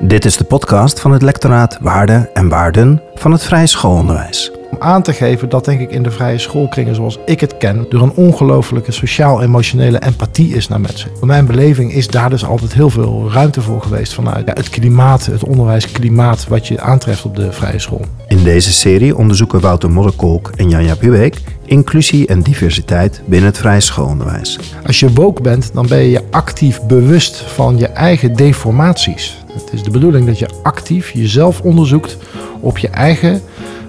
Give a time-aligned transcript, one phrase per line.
[0.00, 4.50] Dit is de podcast van het lectoraat Waarden en Waarden van het Vrije Schoolonderwijs.
[4.70, 7.86] Om aan te geven dat denk ik in de vrije schoolkringen zoals ik het ken,
[7.90, 11.10] er een ongelofelijke sociaal-emotionele empathie is naar mensen.
[11.18, 14.68] Voor mijn beleving is daar dus altijd heel veel ruimte voor geweest vanuit ja, het
[14.68, 18.04] klimaat, het onderwijsklimaat wat je aantreft op de vrije school.
[18.28, 23.80] In deze serie onderzoeken Wouter Modderkolk en Janja Buweek inclusie en diversiteit binnen het vrije
[23.80, 24.58] schoolonderwijs.
[24.86, 29.44] Als je woke bent, dan ben je je actief bewust van je eigen deformaties.
[29.52, 32.16] Het is de bedoeling dat je actief jezelf onderzoekt
[32.60, 33.42] op je eigen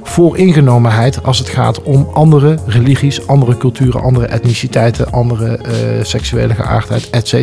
[0.07, 7.09] vooringenomenheid als het gaat om andere religies, andere culturen, andere etniciteiten, andere uh, seksuele geaardheid,
[7.09, 7.33] etc.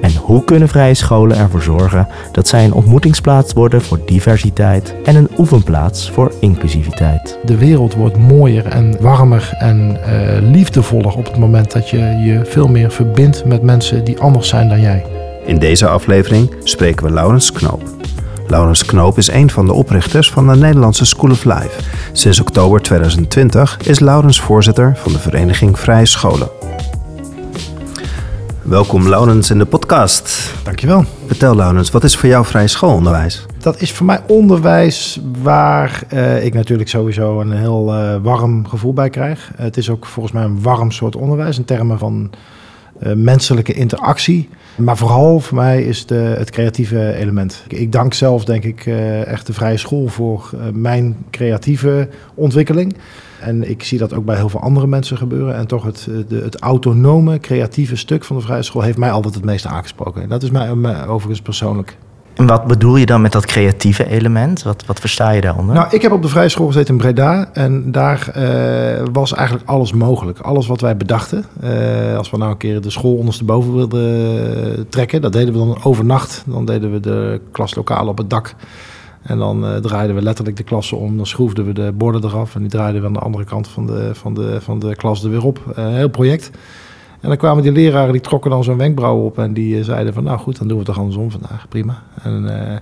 [0.00, 5.16] En hoe kunnen vrije scholen ervoor zorgen dat zij een ontmoetingsplaats worden voor diversiteit en
[5.16, 7.38] een oefenplaats voor inclusiviteit?
[7.44, 12.40] De wereld wordt mooier en warmer en uh, liefdevoller op het moment dat je je
[12.44, 15.04] veel meer verbindt met mensen die anders zijn dan jij.
[15.44, 17.82] In deze aflevering spreken we Laurens Knoop.
[18.52, 21.80] Laurens Knoop is een van de oprichters van de Nederlandse School of Life.
[22.12, 26.48] Sinds oktober 2020 is Laurens voorzitter van de vereniging Vrije Scholen.
[28.62, 30.54] Welkom Laurens in de podcast.
[30.64, 31.04] Dankjewel.
[31.26, 33.46] Vertel Laurens, wat is voor jou vrije schoolonderwijs?
[33.58, 38.92] Dat is voor mij onderwijs waar uh, ik natuurlijk sowieso een heel uh, warm gevoel
[38.92, 39.50] bij krijg.
[39.56, 42.30] het is ook volgens mij een warm soort onderwijs in termen van
[43.14, 44.48] menselijke interactie.
[44.76, 47.64] Maar vooral voor mij is de, het creatieve element.
[47.68, 52.96] Ik dank zelf, denk ik, uh, echt de vrije school voor uh, mijn creatieve ontwikkeling.
[53.40, 55.56] En ik zie dat ook bij heel veel andere mensen gebeuren.
[55.56, 59.34] En toch het, de, het autonome, creatieve stuk van de vrije school heeft mij altijd
[59.34, 60.22] het meeste aangesproken.
[60.22, 61.96] En dat is mij overigens persoonlijk.
[62.34, 64.62] En wat bedoel je dan met dat creatieve element?
[64.62, 65.74] Wat, wat versta je daaronder?
[65.74, 67.48] Nou, ik heb op de vrije school gezeten in Breda.
[67.52, 70.38] En daar uh, was eigenlijk alles mogelijk.
[70.38, 71.44] Alles wat wij bedachten.
[71.64, 75.20] Uh, als we nou een keer de school ondersteboven wilden trekken.
[75.20, 76.42] Dat deden we dan overnacht.
[76.46, 78.54] Dan deden we de klaslokalen op het dak.
[79.22, 81.16] En dan uh, draaiden we letterlijk de klassen om.
[81.16, 82.54] Dan schroefden we de borden eraf.
[82.54, 85.24] En die draaiden we aan de andere kant van de, van de, van de klas
[85.24, 85.60] er weer op.
[85.74, 86.50] Een heel project.
[87.22, 90.14] En dan kwamen die leraren, die trokken dan zo'n wenkbrauw op en die uh, zeiden
[90.14, 92.02] van, nou goed, dan doen we het toch andersom vandaag, prima.
[92.22, 92.76] En, uh,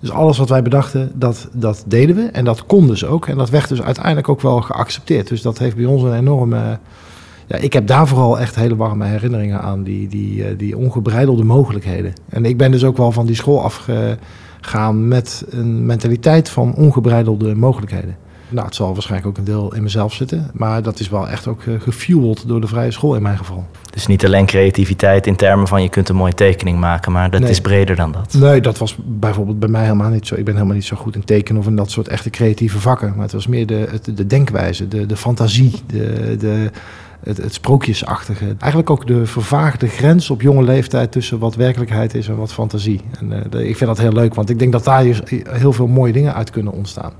[0.00, 3.26] dus alles wat wij bedachten, dat, dat deden we en dat kon dus ook.
[3.26, 5.28] En dat werd dus uiteindelijk ook wel geaccepteerd.
[5.28, 6.78] Dus dat heeft bij ons een enorme...
[7.46, 11.44] Ja, ik heb daar vooral echt hele warme herinneringen aan, die, die, uh, die ongebreidelde
[11.44, 12.12] mogelijkheden.
[12.28, 17.54] En ik ben dus ook wel van die school afgegaan met een mentaliteit van ongebreidelde
[17.54, 18.16] mogelijkheden.
[18.50, 20.50] Nou, het zal waarschijnlijk ook een deel in mezelf zitten.
[20.52, 23.66] Maar dat is wel echt ook uh, gefueld door de vrije school in mijn geval.
[23.90, 27.40] Dus niet alleen creativiteit in termen van je kunt een mooie tekening maken, maar dat
[27.40, 27.50] nee.
[27.50, 28.34] is breder dan dat.
[28.34, 30.34] Nee, dat was bijvoorbeeld bij mij helemaal niet zo.
[30.34, 33.12] Ik ben helemaal niet zo goed in tekenen of in dat soort echte creatieve vakken.
[33.14, 36.70] Maar het was meer de, het, de denkwijze, de, de fantasie, de, de,
[37.20, 38.44] het, het sprookjesachtige.
[38.44, 43.00] Eigenlijk ook de vervaagde grens op jonge leeftijd tussen wat werkelijkheid is en wat fantasie.
[43.18, 45.04] En uh, de, ik vind dat heel leuk, want ik denk dat daar
[45.48, 47.12] heel veel mooie dingen uit kunnen ontstaan.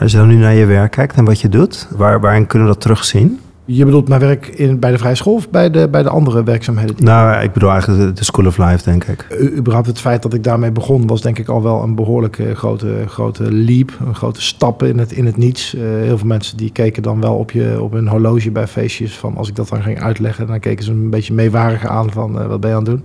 [0.00, 2.68] Als je dan nu naar je werk kijkt en wat je doet, waar, waarin kunnen
[2.68, 3.40] we dat terugzien?
[3.64, 6.42] Je bedoelt mijn werk in, bij de Vrije School of bij de, bij de andere
[6.42, 6.96] werkzaamheden?
[6.96, 9.26] Die nou, ik bedoel eigenlijk de School of Life, denk ik.
[9.40, 12.54] U, überhaupt het feit dat ik daarmee begon, was denk ik al wel een behoorlijke
[12.54, 13.92] grote, grote leap.
[14.06, 15.74] Een grote stap in het, in het niets.
[15.74, 19.18] Uh, heel veel mensen die keken dan wel op, je, op hun horloge bij feestjes.
[19.18, 22.40] Van als ik dat dan ging uitleggen, dan keken ze een beetje meewarig aan van
[22.40, 23.04] uh, wat ben je aan het doen.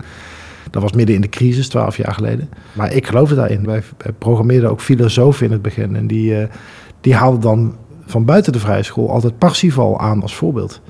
[0.72, 2.50] Dat was midden in de crisis, twaalf jaar geleden.
[2.74, 3.66] Maar ik geloofde daarin.
[3.66, 3.84] Wij
[4.18, 5.96] programmeerden ook filosofen in het begin.
[5.96, 6.44] En die, uh,
[7.06, 10.82] die haalden dan van buiten de vrije school altijd Parsifal aan als voorbeeld.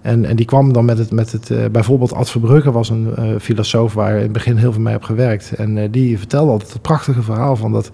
[0.00, 3.14] En, en die kwam dan met het, met het uh, bijvoorbeeld Ad Verbrugge was een
[3.18, 5.52] uh, filosoof waar in het begin heel veel mee heb gewerkt.
[5.52, 7.90] En uh, die vertelde altijd het prachtige verhaal van dat,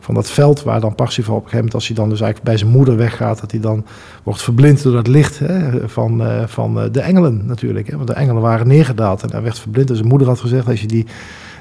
[0.00, 2.50] van dat veld waar dan Parsifal op een gegeven moment, als hij dan dus eigenlijk
[2.50, 3.84] bij zijn moeder weggaat, dat hij dan
[4.22, 7.86] wordt verblind door dat licht hè, van, van de engelen natuurlijk.
[7.90, 9.88] Hè, want de engelen waren neergedaald en hij werd verblind.
[9.88, 11.06] Dus zijn moeder had gezegd, als je die,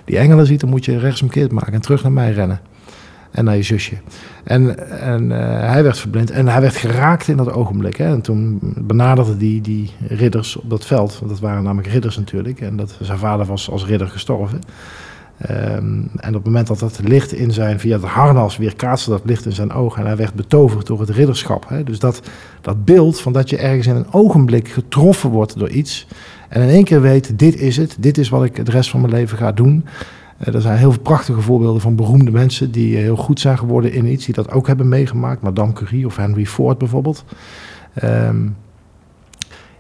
[0.05, 2.59] die engelen ziet, dan moet je rechtsomkeerd maken en terug naar mij rennen
[3.35, 3.95] en naar je zusje.
[4.43, 7.95] En, en uh, hij werd verblind en hij werd geraakt in dat ogenblik.
[7.95, 8.05] Hè.
[8.05, 12.61] En toen benaderde die, die ridders op dat veld, want dat waren namelijk ridders natuurlijk.
[12.61, 14.61] En dat, zijn vader was als ridder gestorven.
[15.49, 19.09] Um, en op het moment dat dat licht in zijn, via het harnas weer kaatste
[19.09, 20.01] dat licht in zijn ogen.
[20.01, 21.69] En hij werd betoverd door het ridderschap.
[21.69, 21.83] Hè.
[21.83, 22.21] Dus dat,
[22.61, 26.07] dat beeld van dat je ergens in een ogenblik getroffen wordt door iets.
[26.49, 29.01] En in één keer weet, dit is het, dit is wat ik de rest van
[29.01, 29.85] mijn leven ga doen.
[30.37, 34.05] Er zijn heel veel prachtige voorbeelden van beroemde mensen die heel goed zijn geworden in
[34.05, 35.41] iets, die dat ook hebben meegemaakt.
[35.41, 37.25] Madame Curie of Henry Ford bijvoorbeeld.
[38.03, 38.55] Um,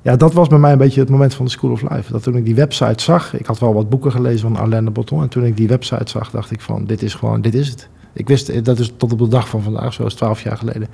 [0.01, 2.11] ja, dat was bij mij een beetje het moment van de School of Life.
[2.11, 4.91] Dat toen ik die website zag, ik had wel wat boeken gelezen van Alain de
[4.91, 5.21] Botton.
[5.21, 7.89] En toen ik die website zag, dacht ik van, dit is gewoon, dit is het.
[8.13, 10.87] Ik wist, dat is tot op de dag van vandaag, zoals 12 jaar geleden.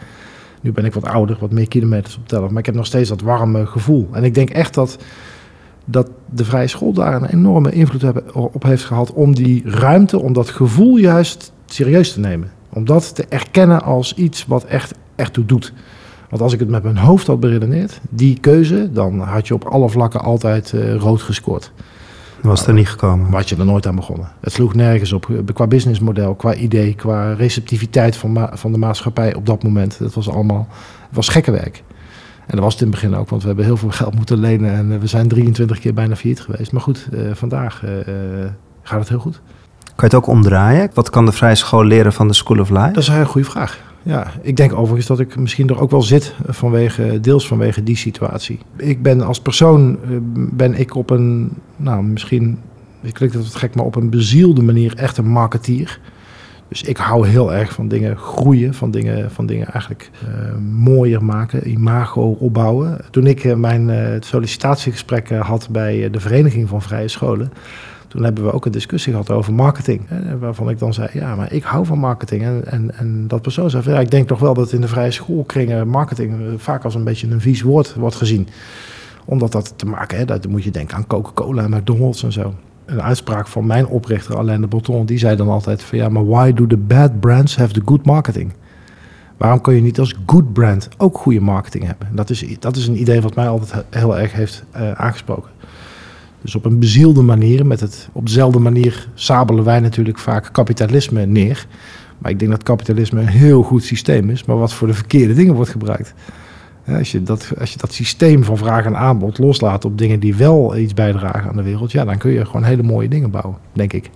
[0.61, 2.49] Nu ben ik wat ouder, wat meer kilometers op tellen.
[2.49, 4.07] Maar ik heb nog steeds dat warme gevoel.
[4.11, 4.97] En ik denk echt dat
[5.85, 10.19] dat de vrije school daar een enorme invloed hebben, op heeft gehad om die ruimte,
[10.19, 12.51] om dat gevoel juist serieus te nemen.
[12.69, 15.73] Om dat te erkennen als iets wat echt, echt toe doet.
[16.29, 19.63] Want als ik het met mijn hoofd had beredeneerd, die keuze, dan had je op
[19.63, 21.71] alle vlakken altijd uh, rood gescoord.
[22.41, 23.29] Was er niet gekomen.
[23.29, 24.31] Maar had je er nooit aan begonnen.
[24.39, 25.27] Het sloeg nergens op.
[25.53, 29.99] Qua businessmodel, qua idee, qua receptiviteit van, van de maatschappij op dat moment.
[29.99, 30.67] Dat was allemaal,
[31.07, 31.83] het was gekke werk.
[32.51, 34.37] En dat was het in het begin ook, want we hebben heel veel geld moeten
[34.37, 34.73] lenen.
[34.73, 36.71] En we zijn 23 keer bijna failliet geweest.
[36.71, 37.91] Maar goed, uh, vandaag uh,
[38.81, 39.41] gaat het heel goed.
[39.83, 40.89] Kan je het ook omdraaien?
[40.93, 42.87] Wat kan de vrije school leren van de School of Life?
[42.87, 43.79] Dat is een hele goede vraag.
[44.03, 47.97] Ja, ik denk overigens dat ik misschien er ook wel zit vanwege, deels vanwege die
[47.97, 48.59] situatie.
[48.77, 52.59] Ik ben als persoon, eh, ben ik op een, nou misschien,
[53.01, 55.99] ik klinkt dat het gek, maar op een bezielde manier echt een marketeer.
[56.71, 61.23] Dus ik hou heel erg van dingen groeien, van dingen, van dingen eigenlijk uh, mooier
[61.23, 62.97] maken, imago opbouwen.
[63.09, 67.51] Toen ik uh, mijn uh, sollicitatiegesprek had bij de Vereniging van Vrije Scholen,
[68.07, 70.01] toen hebben we ook een discussie gehad over marketing.
[70.05, 72.43] Hè, waarvan ik dan zei, ja, maar ik hou van marketing.
[72.43, 75.11] En, en, en dat persoon zei, ja, ik denk toch wel dat in de vrije
[75.11, 78.47] schoolkringen marketing vaak als een beetje een vies woord wordt gezien.
[79.25, 82.53] Omdat dat te maken, hè, dat moet je denken aan Coca-Cola en McDonald's en zo.
[82.91, 86.25] Een uitspraak van mijn oprichter Alain de Botton, die zei dan altijd van ja, maar
[86.25, 88.53] why do the bad brands have the good marketing?
[89.37, 92.07] Waarom kun je niet als good brand ook goede marketing hebben?
[92.11, 95.51] Dat is, dat is een idee wat mij altijd heel erg heeft uh, aangesproken.
[96.41, 101.25] Dus op een bezielde manier, met het, op dezelfde manier sabelen wij natuurlijk vaak kapitalisme
[101.25, 101.65] neer.
[102.17, 105.33] Maar ik denk dat kapitalisme een heel goed systeem is, maar wat voor de verkeerde
[105.33, 106.13] dingen wordt gebruikt.
[106.87, 110.35] Als je, dat, als je dat systeem van vraag en aanbod loslaat op dingen die
[110.35, 113.57] wel iets bijdragen aan de wereld, ja, dan kun je gewoon hele mooie dingen bouwen,
[113.73, 114.09] denk ik.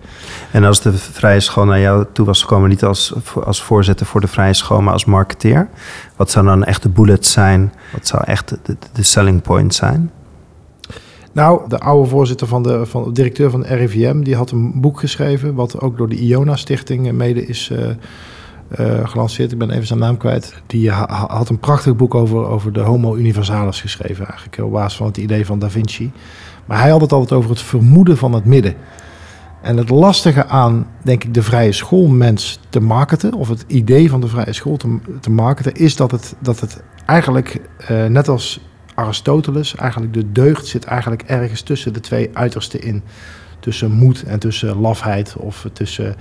[0.51, 3.13] En als de vrije school naar jou toe was gekomen, niet als,
[3.43, 5.69] als voorzitter voor de vrije school, maar als marketeer,
[6.15, 7.73] wat zou dan echt de bullet zijn?
[7.91, 10.11] Wat zou echt de, de selling point zijn?
[11.31, 14.81] Nou, de oude voorzitter van de, van de directeur van de RIVM, die had een
[14.81, 17.79] boek geschreven, wat ook door de Iona Stichting mede is uh,
[18.79, 19.51] uh, gelanceerd.
[19.51, 20.61] Ik ben even zijn naam kwijt.
[20.67, 24.97] Die ha had een prachtig boek over, over de Homo Universalis geschreven, eigenlijk op basis
[24.97, 26.11] van het idee van Da Vinci.
[26.65, 28.75] Maar hij had het altijd over het vermoeden van het midden.
[29.61, 34.21] En het lastige aan, denk ik, de vrije schoolmens te marketen, of het idee van
[34.21, 37.61] de vrije school te, te marketen, is dat het, dat het eigenlijk,
[37.91, 38.61] uh, net als
[38.95, 43.03] Aristoteles, eigenlijk de deugd zit eigenlijk ergens tussen de twee uitersten in.
[43.59, 46.15] Tussen moed en tussen lafheid of tussen,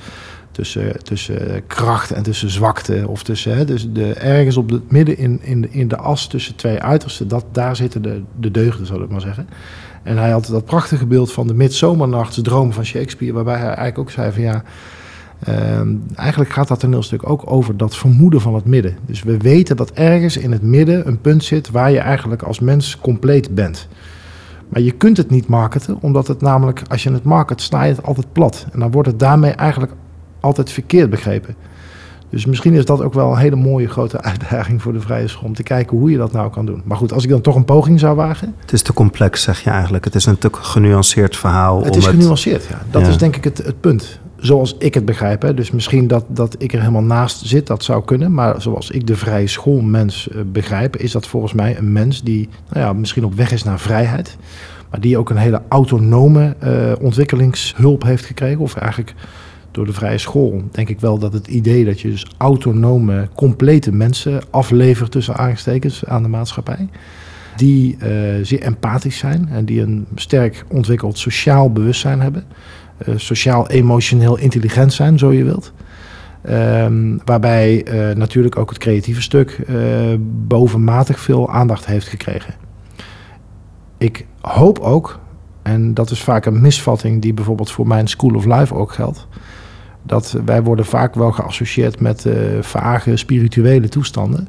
[0.51, 3.05] tussen, tussen kracht en tussen zwakte.
[3.09, 6.27] Of tussen, hè, dus de, ergens op het midden in, in, de, in de as
[6.27, 9.49] tussen twee uitersten, dat, daar zitten de, de deugden, zal ik maar zeggen.
[10.03, 14.11] En hij had dat prachtige beeld van de midzomernachtsdroom van Shakespeare, waarbij hij eigenlijk ook
[14.11, 14.63] zei van ja,
[15.45, 18.97] Ehm, eigenlijk gaat dat toneelstuk ook over dat vermoeden van het midden.
[19.07, 22.61] Dus we weten dat ergens in het midden een punt zit waar je eigenlijk als
[22.61, 23.89] mens compleet bent.
[24.69, 27.94] Maar je kunt het niet marketen, omdat het namelijk, als je het market, snij je
[27.94, 28.66] het altijd plat.
[28.72, 29.93] En dan wordt het daarmee eigenlijk
[30.40, 31.55] altijd verkeerd begrepen.
[32.31, 35.49] Dus misschien is dat ook wel een hele mooie grote uitdaging voor de vrije school.
[35.49, 36.82] Om te kijken hoe je dat nou kan doen.
[36.84, 38.55] Maar goed, als ik dan toch een poging zou wagen.
[38.61, 40.05] Het is te complex, zeg je eigenlijk.
[40.05, 41.84] Het is een te genuanceerd verhaal.
[41.84, 42.82] Het is genuanceerd, ja.
[42.90, 45.43] Dat is denk ik het, het punt zoals ik het begrijp.
[45.43, 45.55] Hè.
[45.55, 48.35] Dus misschien dat, dat ik er helemaal naast zit, dat zou kunnen.
[48.35, 52.49] Maar zoals ik de vrije schoolmens uh, begrijp, is dat volgens mij een mens die
[52.69, 54.37] nou ja, misschien op weg is naar vrijheid.
[54.91, 58.61] Maar die ook een hele autonome uh, ontwikkelingshulp heeft gekregen.
[58.61, 59.14] Of eigenlijk
[59.70, 63.92] door de vrije school denk ik wel dat het idee dat je dus autonome, complete
[63.92, 66.88] mensen aflevert tussen aanstekens aan de maatschappij.
[67.57, 68.09] Die uh,
[68.42, 72.45] zeer empathisch zijn en die een sterk ontwikkeld sociaal bewustzijn hebben.
[73.09, 75.73] Uh, sociaal-emotioneel intelligent zijn, zo je wilt.
[76.51, 79.79] Um, waarbij uh, natuurlijk ook het creatieve stuk uh,
[80.21, 82.55] bovenmatig veel aandacht heeft gekregen.
[83.99, 85.21] Ik hoop ook,
[85.63, 89.27] en dat is vaak een misvatting die bijvoorbeeld voor mijn School of Life ook geldt,
[90.03, 92.27] dat wij worden vaak wel geassocieerd met
[92.61, 94.49] vage spirituele toestanden.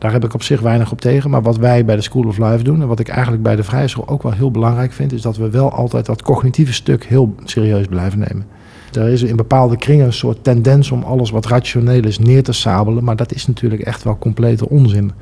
[0.00, 1.30] Daar heb ik op zich weinig op tegen.
[1.30, 3.62] Maar wat wij bij de School of Life doen en wat ik eigenlijk bij de
[3.62, 7.04] vrije school ook wel heel belangrijk vind, is dat we wel altijd dat cognitieve stuk
[7.04, 8.46] heel serieus blijven nemen.
[8.92, 12.52] Er is in bepaalde kringen een soort tendens om alles wat rationeel is neer te
[12.52, 13.04] sabelen.
[13.04, 15.12] Maar dat is natuurlijk echt wel complete onzin.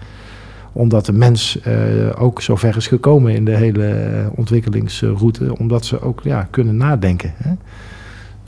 [0.73, 1.73] Omdat de mens uh,
[2.19, 5.59] ook zo ver is gekomen in de hele ontwikkelingsroute.
[5.59, 7.33] Omdat ze ook ja, kunnen nadenken.
[7.37, 7.53] Hè?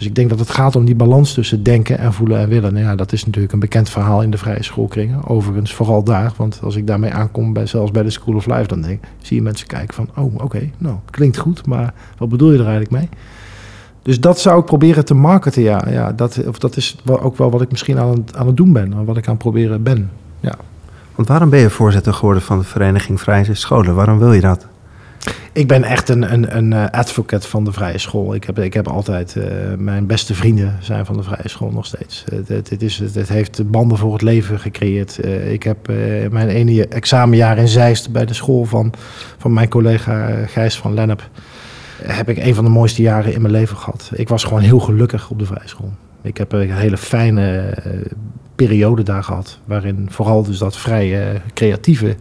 [0.01, 2.73] Dus ik denk dat het gaat om die balans tussen denken en voelen en willen.
[2.73, 5.27] Nou ja, dat is natuurlijk een bekend verhaal in de vrije schoolkringen.
[5.27, 6.33] Overigens, vooral daar.
[6.37, 9.37] Want als ik daarmee aankom, bij, zelfs bij de School of Life, dan denk, zie
[9.37, 10.11] je mensen kijken van...
[10.17, 13.09] oh, oké, nou, klinkt goed, maar wat bedoel je er eigenlijk mee?
[14.03, 15.85] Dus dat zou ik proberen te marketen, ja.
[15.91, 18.73] ja dat, of dat is ook wel wat ik misschien aan het, aan het doen
[18.73, 19.05] ben.
[19.05, 20.55] Wat ik aan het proberen ben, ja.
[21.15, 23.95] Want waarom ben je voorzitter geworden van de Vereniging Vrije Scholen?
[23.95, 24.67] Waarom wil je dat?
[25.53, 28.35] Ik ben echt een, een, een eh, advocate van de vrije school.
[28.35, 29.45] Ik heb, ik heb altijd, uh,
[29.79, 32.25] mijn beste vrienden zijn van de vrije school nog steeds.
[32.35, 35.19] Het, het, is, het, heeft banden voor het leven gecreëerd.
[35.25, 35.87] Uh, ik heb
[36.31, 38.93] mijn ene examenjaar in Zeist bij de school van,
[39.39, 41.29] van mijn collega Gijs van Lennep.
[42.03, 44.11] Heb ik een van de mooiste jaren in mijn leven gehad.
[44.15, 45.93] Ik was gewoon heel gelukkig op de vrije school.
[46.23, 47.75] Ik heb een hele fijne
[48.55, 49.59] periode daar gehad.
[49.65, 52.17] Waarin vooral dus dat vrije creatieve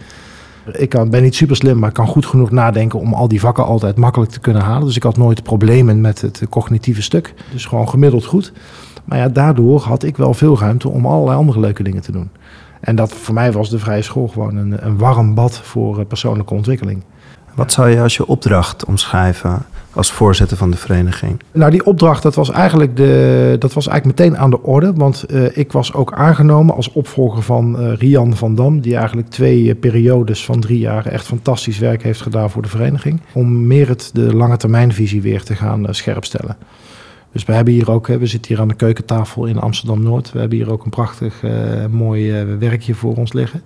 [0.72, 3.40] ik kan, ben niet super slim, maar ik kan goed genoeg nadenken om al die
[3.40, 4.86] vakken altijd makkelijk te kunnen halen.
[4.86, 7.34] Dus ik had nooit problemen met het cognitieve stuk.
[7.52, 8.54] Dus gewoon gemiddeld goed.
[9.06, 12.30] Maar ja, daardoor had ik wel veel ruimte om allerlei andere leuke dingen te doen.
[12.80, 16.54] En dat voor mij was de vrije school gewoon een, een warm bad voor persoonlijke
[16.54, 17.04] ontwikkeling.
[17.56, 19.66] Wat zou je als je opdracht omschrijven
[20.00, 21.42] als voorzitter van de vereniging?
[21.52, 24.94] Nou, die opdracht dat was eigenlijk, de, dat was eigenlijk meteen aan de orde.
[24.94, 28.82] Want uh, ik was ook aangenomen als opvolger van uh, Rian van Dam.
[28.82, 32.70] Die eigenlijk twee uh, periodes van drie jaar echt fantastisch werk heeft gedaan voor de
[32.70, 33.22] vereniging.
[33.34, 36.58] Om meer het de lange termijnvisie weer te gaan scherpstellen.
[37.32, 40.32] Dus we hebben hier ook, we zitten hier aan de keukentafel in Amsterdam Noord.
[40.32, 41.44] We hebben hier ook een prachtig
[41.90, 43.62] mooi werkje voor ons liggen.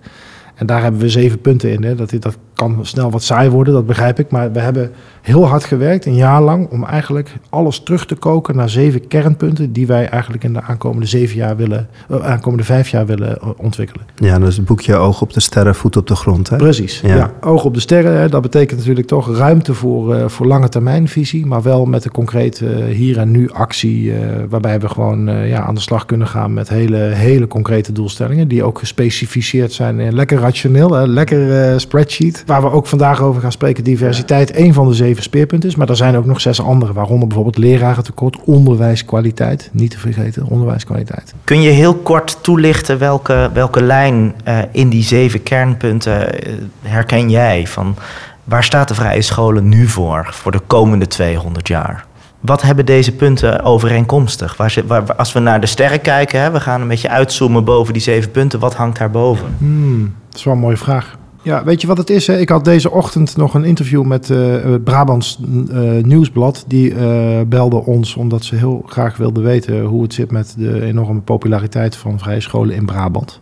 [0.56, 1.84] En daar hebben we zeven punten in.
[1.84, 1.96] Hè.
[1.96, 4.32] Dat, dat kan snel wat saai worden, dat begrijp ik.
[4.32, 4.92] Maar we hebben
[5.22, 9.72] heel hard gewerkt, een jaar lang, om eigenlijk alles terug te koken naar zeven kernpunten
[9.72, 13.50] die wij eigenlijk in de aankomende zeven jaar willen, uh, aankomende vijf jaar willen uh,
[13.58, 14.06] ontwikkelen.
[14.16, 16.50] Ja, dus het boekje Oog op de sterren, voet op de grond.
[16.50, 16.58] Hè?
[16.58, 17.02] Precies.
[17.02, 17.16] Ja.
[17.16, 20.70] ja oog op de sterren, hè, dat betekent natuurlijk toch ruimte voor, uh, voor lange
[20.70, 24.14] termijnvisie, maar wel met een concrete hier en nu actie,
[24.50, 28.64] waarbij we gewoon ja, aan de slag kunnen gaan met hele, hele concrete doelstellingen, die
[28.64, 33.52] ook gespecificeerd zijn in lekker rationeel, hè, lekker spreadsheet, waar we ook vandaag over gaan
[33.52, 33.84] spreken.
[33.84, 35.76] Diversiteit, één van de zeven zeven speerpunten is.
[35.76, 39.70] Maar er zijn ook nog zes andere, waaronder bijvoorbeeld lerarentekort, onderwijskwaliteit.
[39.72, 41.34] Niet te vergeten, onderwijskwaliteit.
[41.44, 47.30] Kun je heel kort toelichten welke, welke lijn uh, in die zeven kernpunten uh, herken
[47.30, 47.68] jij?
[47.68, 47.96] Van
[48.44, 52.06] waar staat de vrije scholen nu voor, voor de komende 200 jaar?
[52.40, 54.58] Wat hebben deze punten overeenkomstig?
[54.58, 57.94] Waar, waar, als we naar de sterren kijken, hè, we gaan een beetje uitzoomen boven
[57.94, 58.60] die zeven punten.
[58.60, 59.56] Wat hangt daarboven?
[59.58, 61.18] Hmm, dat is wel een mooie vraag.
[61.44, 62.28] Ja, weet je wat het is?
[62.28, 62.38] Hè?
[62.38, 65.40] Ik had deze ochtend nog een interview met uh, het Brabants
[65.72, 66.64] uh, Nieuwsblad.
[66.68, 70.82] Die uh, belde ons omdat ze heel graag wilden weten hoe het zit met de
[70.82, 73.42] enorme populariteit van vrije scholen in Brabant.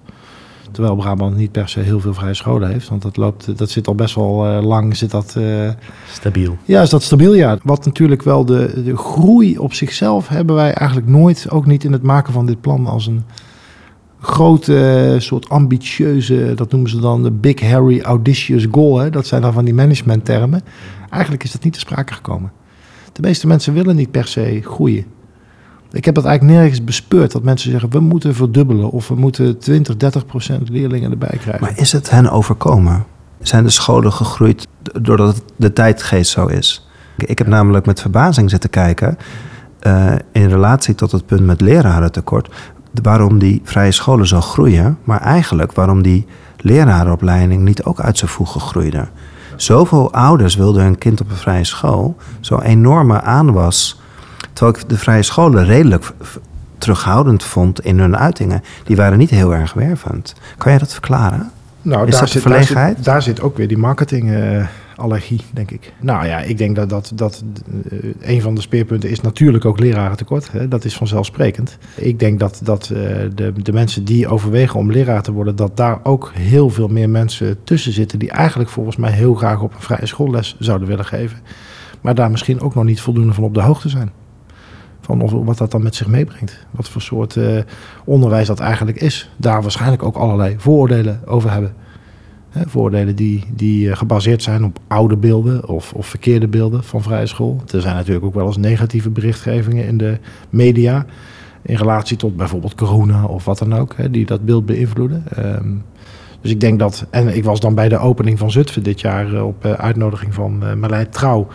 [0.72, 2.90] Terwijl Brabant niet per se heel veel vrije scholen heeft.
[2.90, 4.98] Want dat, loopt, dat zit al best wel lang.
[4.98, 5.38] Zit dat,
[6.12, 6.58] stabiel.
[6.66, 7.58] Ja, is dat stabiel, ja.
[7.64, 11.92] Wat natuurlijk wel de, de groei op zichzelf hebben wij eigenlijk nooit, ook niet in
[11.92, 13.24] het maken van dit plan, als een
[14.22, 18.98] grote soort ambitieuze, dat noemen ze dan de Big Harry Audacious Goal.
[18.98, 19.10] Hè?
[19.10, 20.62] Dat zijn dan van die managementtermen.
[21.10, 22.52] Eigenlijk is dat niet te sprake gekomen.
[23.14, 25.06] De meeste mensen willen niet per se groeien.
[25.92, 27.32] Ik heb dat eigenlijk nergens bespeurd.
[27.32, 28.92] Dat mensen zeggen, we moeten verdubbelen.
[28.92, 31.62] Of we moeten 20, 30 procent leerlingen erbij krijgen.
[31.62, 33.06] Maar is het hen overkomen?
[33.40, 34.68] Zijn de scholen gegroeid
[35.02, 36.90] doordat de tijdgeest zo is?
[37.18, 39.18] Ik heb namelijk met verbazing zitten kijken...
[39.88, 42.50] Uh, in relatie tot het punt met lerarentekort
[43.02, 46.26] waarom die vrije scholen zo groeien, maar eigenlijk waarom die
[46.58, 49.08] lerarenopleiding niet ook uit zijn voegen groeide.
[49.56, 54.02] Zoveel ouders wilden hun kind op een vrije school, zo'n enorme aanwas.
[54.54, 56.12] Terwijl ik de vrije scholen redelijk
[56.78, 58.64] terughoudend vond in hun uitingen.
[58.84, 60.36] Die waren niet heel erg wervend.
[60.58, 61.52] Kan jij dat verklaren?
[61.82, 64.30] Nou, Is daar, dat zit, daar, zit, daar zit ook weer die marketing.
[64.30, 64.66] Uh
[65.02, 65.94] allergie, denk ik.
[66.02, 67.44] Nou ja, ik denk dat, dat, dat
[67.92, 70.52] uh, een van de speerpunten is natuurlijk ook lerarentekort.
[70.52, 70.68] Hè?
[70.68, 71.78] Dat is vanzelfsprekend.
[71.96, 72.98] Ik denk dat, dat uh,
[73.36, 77.10] de, de mensen die overwegen om leraar te worden, dat daar ook heel veel meer
[77.10, 81.06] mensen tussen zitten die eigenlijk volgens mij heel graag op een vrije schoolles zouden willen
[81.06, 81.38] geven.
[82.02, 84.12] Maar daar misschien ook nog niet voldoende van op de hoogte zijn.
[85.02, 86.66] Van of, wat dat dan met zich meebrengt.
[86.72, 87.60] Wat voor soort uh,
[88.06, 89.30] onderwijs dat eigenlijk is.
[89.38, 91.74] Daar waarschijnlijk ook allerlei vooroordelen over hebben.
[92.54, 97.26] Voordelen die, die eh, gebaseerd zijn op oude beelden of, of verkeerde beelden van vrije
[97.26, 97.62] school.
[97.74, 100.18] Er zijn natuurlijk ook wel eens negatieve berichtgevingen in de
[100.50, 101.06] media.
[101.62, 105.24] In relatie tot bijvoorbeeld corona of wat dan ook, hè, die dat beeld beïnvloeden.
[105.38, 105.84] Um,
[106.42, 109.34] dus ik denk dat, en ik was dan bij de opening van Zutphen dit jaar
[109.34, 111.48] uh, op uh, uitnodiging van uh, Trouw.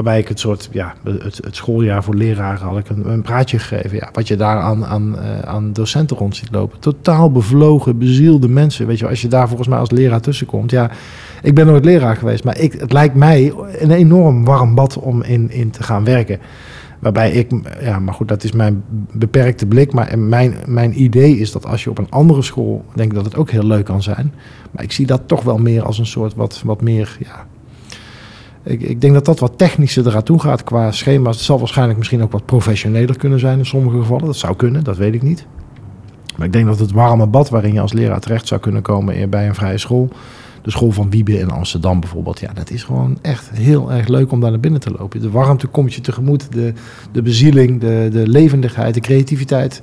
[0.00, 3.58] Waarbij ik het soort, ja, het, het schooljaar voor leraren had ik een, een praatje
[3.58, 3.96] gegeven.
[3.96, 6.78] Ja, wat je daar aan, aan, uh, aan docenten rond ziet lopen.
[6.78, 8.86] Totaal bevlogen, bezielde mensen.
[8.86, 10.70] Weet je, als je daar volgens mij als leraar tussenkomt.
[10.70, 10.90] Ja,
[11.42, 15.22] ik ben nooit leraar geweest, maar ik, het lijkt mij een enorm warm bad om
[15.22, 16.38] in, in te gaan werken.
[16.98, 19.92] Waarbij ik, ja, maar goed, dat is mijn beperkte blik.
[19.92, 23.24] Maar mijn, mijn idee is dat als je op een andere school, denk ik dat
[23.24, 24.34] het ook heel leuk kan zijn.
[24.70, 27.46] Maar ik zie dat toch wel meer als een soort wat, wat meer, ja,
[28.62, 31.36] ik, ik, denk dat dat wat technischer eraan toe gaat qua schema's.
[31.36, 34.24] Het zal waarschijnlijk misschien ook wat professioneler kunnen zijn in sommige gevallen.
[34.24, 35.46] Dat zou kunnen, dat weet ik niet.
[36.36, 39.30] Maar ik denk dat het warme bad waarin je als leraar terecht zou kunnen komen
[39.30, 40.08] bij een vrije school,
[40.62, 42.40] de school van Wiebe in Amsterdam bijvoorbeeld.
[42.40, 45.20] Ja, dat is gewoon echt heel erg leuk om daar naar binnen te lopen.
[45.20, 46.72] De warmte komt je tegemoet, de,
[47.12, 49.82] de bezieling, de, de levendigheid, de creativiteit.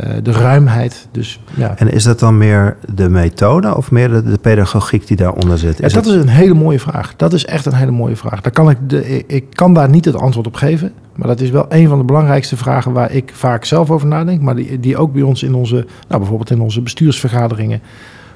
[0.00, 1.08] Uh, de ruimheid.
[1.10, 1.78] Dus, ja.
[1.78, 5.80] En is dat dan meer de methode of meer de, de pedagogiek die daaronder zit?
[5.80, 7.16] Is ja, dat is een hele mooie vraag.
[7.16, 8.40] Dat is echt een hele mooie vraag.
[8.40, 10.92] Daar kan ik, de, ik kan daar niet het antwoord op geven.
[11.14, 14.40] Maar dat is wel een van de belangrijkste vragen waar ik vaak zelf over nadenk.
[14.40, 17.80] Maar die, die ook bij ons in onze, nou bijvoorbeeld in onze bestuursvergaderingen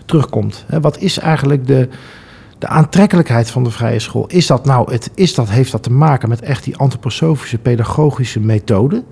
[0.05, 0.65] terugkomt.
[0.81, 1.89] Wat is eigenlijk de,
[2.59, 4.27] de aantrekkelijkheid van de vrije school?
[4.27, 8.41] Is dat nou, het, is dat, heeft dat te maken met echt die antroposofische pedagogische
[8.41, 9.03] methode?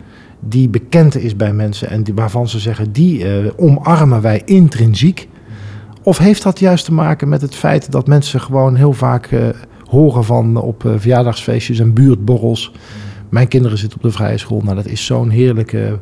[0.41, 5.29] Die bekend is bij mensen en die, waarvan ze zeggen, die uh, omarmen wij intrinsiek.
[6.03, 9.49] Of heeft dat juist te maken met het feit dat mensen gewoon heel vaak uh,
[9.85, 12.73] horen van op uh, verjaardagsfeestjes en buurtborrels.
[13.29, 14.61] Mijn kinderen zitten op de vrije school.
[14.61, 15.99] Nou, dat is zo'n heerlijke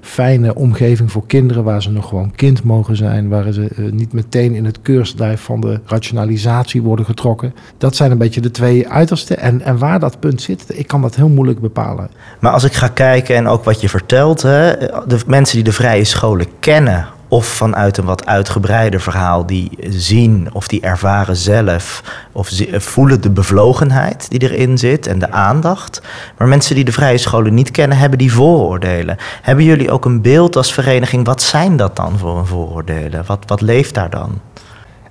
[0.00, 4.12] fijne omgeving voor kinderen waar ze nog gewoon kind mogen zijn, waar ze uh, niet
[4.12, 7.54] meteen in het keurslijf van de rationalisatie worden getrokken.
[7.78, 9.38] Dat zijn een beetje de twee uitersten.
[9.38, 12.10] En, en waar dat punt zit, ik kan dat heel moeilijk bepalen.
[12.40, 14.76] Maar als ik ga kijken en ook wat je vertelt, hè,
[15.06, 20.48] de mensen die de vrije scholen kennen of vanuit een wat uitgebreider verhaal die zien
[20.52, 26.02] of die ervaren zelf of voelen de bevlogenheid die erin zit en de aandacht.
[26.38, 29.16] Maar mensen die de vrije scholen niet kennen, hebben die vooroordelen.
[29.42, 31.26] Hebben jullie ook een beeld als vereniging?
[31.26, 33.24] Wat zijn dat dan voor een vooroordelen?
[33.26, 34.40] Wat, wat leeft daar dan?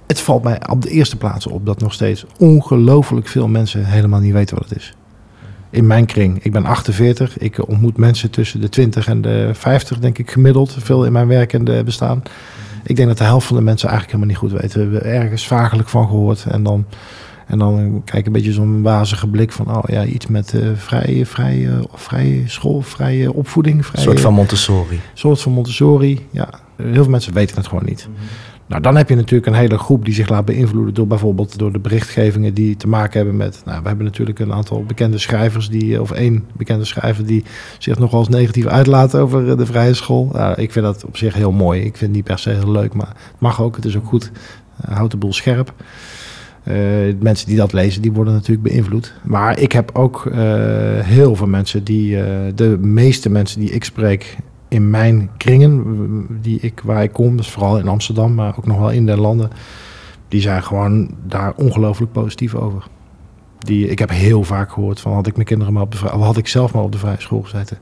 [0.08, 4.20] Het valt mij op de eerste plaats op dat nog steeds ongelooflijk veel mensen helemaal
[4.20, 4.94] niet weten wat het is
[5.70, 6.44] in mijn kring.
[6.44, 7.38] Ik ben 48.
[7.38, 10.76] Ik ontmoet mensen tussen de 20 en de 50, denk ik, gemiddeld.
[10.80, 12.24] Veel in mijn werk en bestaan.
[12.84, 14.90] Ik denk dat de helft van de mensen eigenlijk helemaal niet goed weten.
[14.90, 16.46] We hebben ergens vagelijk van gehoord.
[16.50, 16.86] En dan,
[17.48, 19.76] en dan kijk een beetje zo'n wazige blik van...
[19.78, 23.86] oh ja, iets met uh, vrije, vrije, vrije school, vrije opvoeding.
[23.86, 24.96] Vrije, een soort van Montessori.
[24.96, 26.50] Een soort van Montessori, ja.
[26.76, 28.08] Heel veel mensen weten het gewoon niet.
[28.10, 28.24] Mhm.
[28.68, 31.72] Nou, dan heb je natuurlijk een hele groep die zich laat beïnvloeden door bijvoorbeeld door
[31.72, 33.62] de berichtgevingen die te maken hebben met.
[33.66, 37.44] Nou, we hebben natuurlijk een aantal bekende schrijvers die, of één bekende schrijver die
[37.78, 40.30] zich nogal eens negatief uitlaat over eh, de vrije school.
[40.34, 41.80] Nou, ik vind dat op zich heel mooi.
[41.80, 43.76] Ik vind het niet per se heel leuk, maar het mag ook.
[43.76, 44.32] Het is ook goed.
[44.90, 45.74] Uh, houdt de boel scherp.
[47.20, 49.14] Mensen die dat lezen, die worden natuurlijk beïnvloed.
[49.24, 50.32] Maar ik heb ook
[51.02, 52.18] heel veel mensen die,
[52.56, 57.50] de meeste mensen die ik spreek, in mijn kringen, die ik, waar ik kom, dus
[57.50, 59.50] vooral in Amsterdam, maar ook nog wel in de landen,
[60.28, 62.84] die zijn gewoon daar ongelooflijk positief over.
[63.60, 66.38] Die, ik heb heel vaak gehoord van had ik mijn kinderen maar op de had
[66.38, 67.78] ik zelf maar op de vrije school gezeten.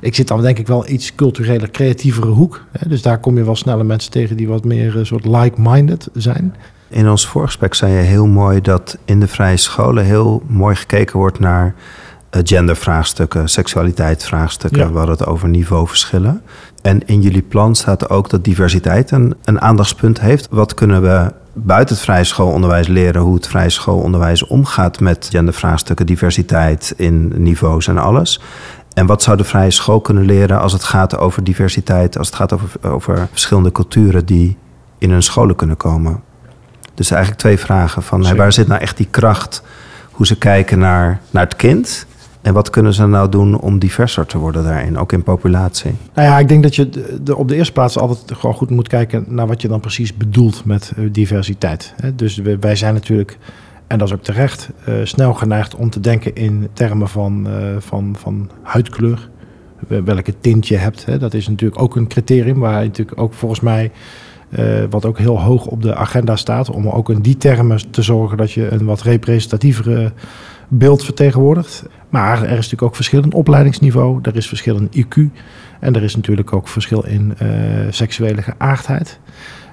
[0.00, 2.64] Ik zit dan denk ik wel iets cultureler, creatievere hoek.
[2.70, 2.88] Hè?
[2.88, 6.54] Dus daar kom je wel sneller mensen tegen die wat meer een soort like-minded zijn.
[6.88, 11.18] In ons voorgesprek zei je heel mooi dat in de vrije scholen heel mooi gekeken
[11.18, 11.74] wordt naar eh,
[12.30, 14.80] gendervraagstukken, seksualiteitsvraagstukken.
[14.80, 14.90] Ja.
[14.90, 16.42] We hadden het over niveauverschillen.
[16.82, 20.48] En in jullie plan staat ook dat diversiteit een, een aandachtspunt heeft.
[20.50, 26.06] Wat kunnen we buiten het vrije schoolonderwijs leren hoe het vrije schoolonderwijs omgaat met gendervraagstukken,
[26.06, 28.40] diversiteit in niveaus en alles.
[28.94, 32.36] En wat zou de vrije school kunnen leren als het gaat over diversiteit, als het
[32.36, 34.56] gaat over, over verschillende culturen die
[34.98, 36.22] in hun scholen kunnen komen?
[36.94, 39.62] Dus eigenlijk twee vragen van waar zit nou echt die kracht?
[40.10, 42.06] Hoe ze kijken naar, naar het kind
[42.42, 45.92] en wat kunnen ze nou doen om diverser te worden daarin, ook in populatie?
[46.14, 46.88] Nou ja, ik denk dat je
[47.36, 50.64] op de eerste plaats altijd gewoon goed moet kijken naar wat je dan precies bedoelt
[50.64, 51.94] met uh, diversiteit.
[52.14, 53.38] Dus wij zijn natuurlijk,
[53.86, 57.54] en dat is ook terecht, uh, snel geneigd om te denken in termen van, uh,
[57.78, 59.28] van, van huidkleur.
[59.86, 61.20] Welke tint je hebt.
[61.20, 63.90] Dat is natuurlijk ook een criterium waar je natuurlijk ook volgens mij.
[64.90, 68.36] wat ook heel hoog op de agenda staat, om ook in die termen te zorgen
[68.36, 70.12] dat je een wat representatievere
[70.70, 71.84] beeld vertegenwoordigt.
[72.08, 75.16] Maar er is natuurlijk ook verschil in opleidingsniveau, er is verschil in IQ
[75.80, 77.48] en er is natuurlijk ook verschil in uh,
[77.90, 79.18] seksuele geaardheid.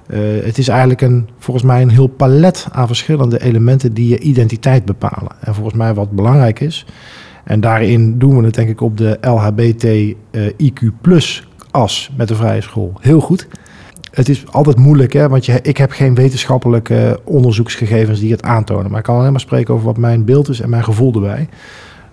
[0.10, 4.20] Uh, het is eigenlijk een, volgens mij een heel palet aan verschillende elementen die je
[4.20, 5.32] identiteit bepalen.
[5.40, 6.86] En volgens mij wat belangrijk is,
[7.44, 12.28] en daarin doen we het denk ik op de LHBT uh, IQ plus as met
[12.28, 13.48] de vrije school heel goed.
[14.12, 18.90] Het is altijd moeilijk, hè, want je, ik heb geen wetenschappelijke onderzoeksgegevens die het aantonen.
[18.90, 21.50] Maar ik kan alleen maar spreken over wat mijn beeld is en mijn gevoel erbij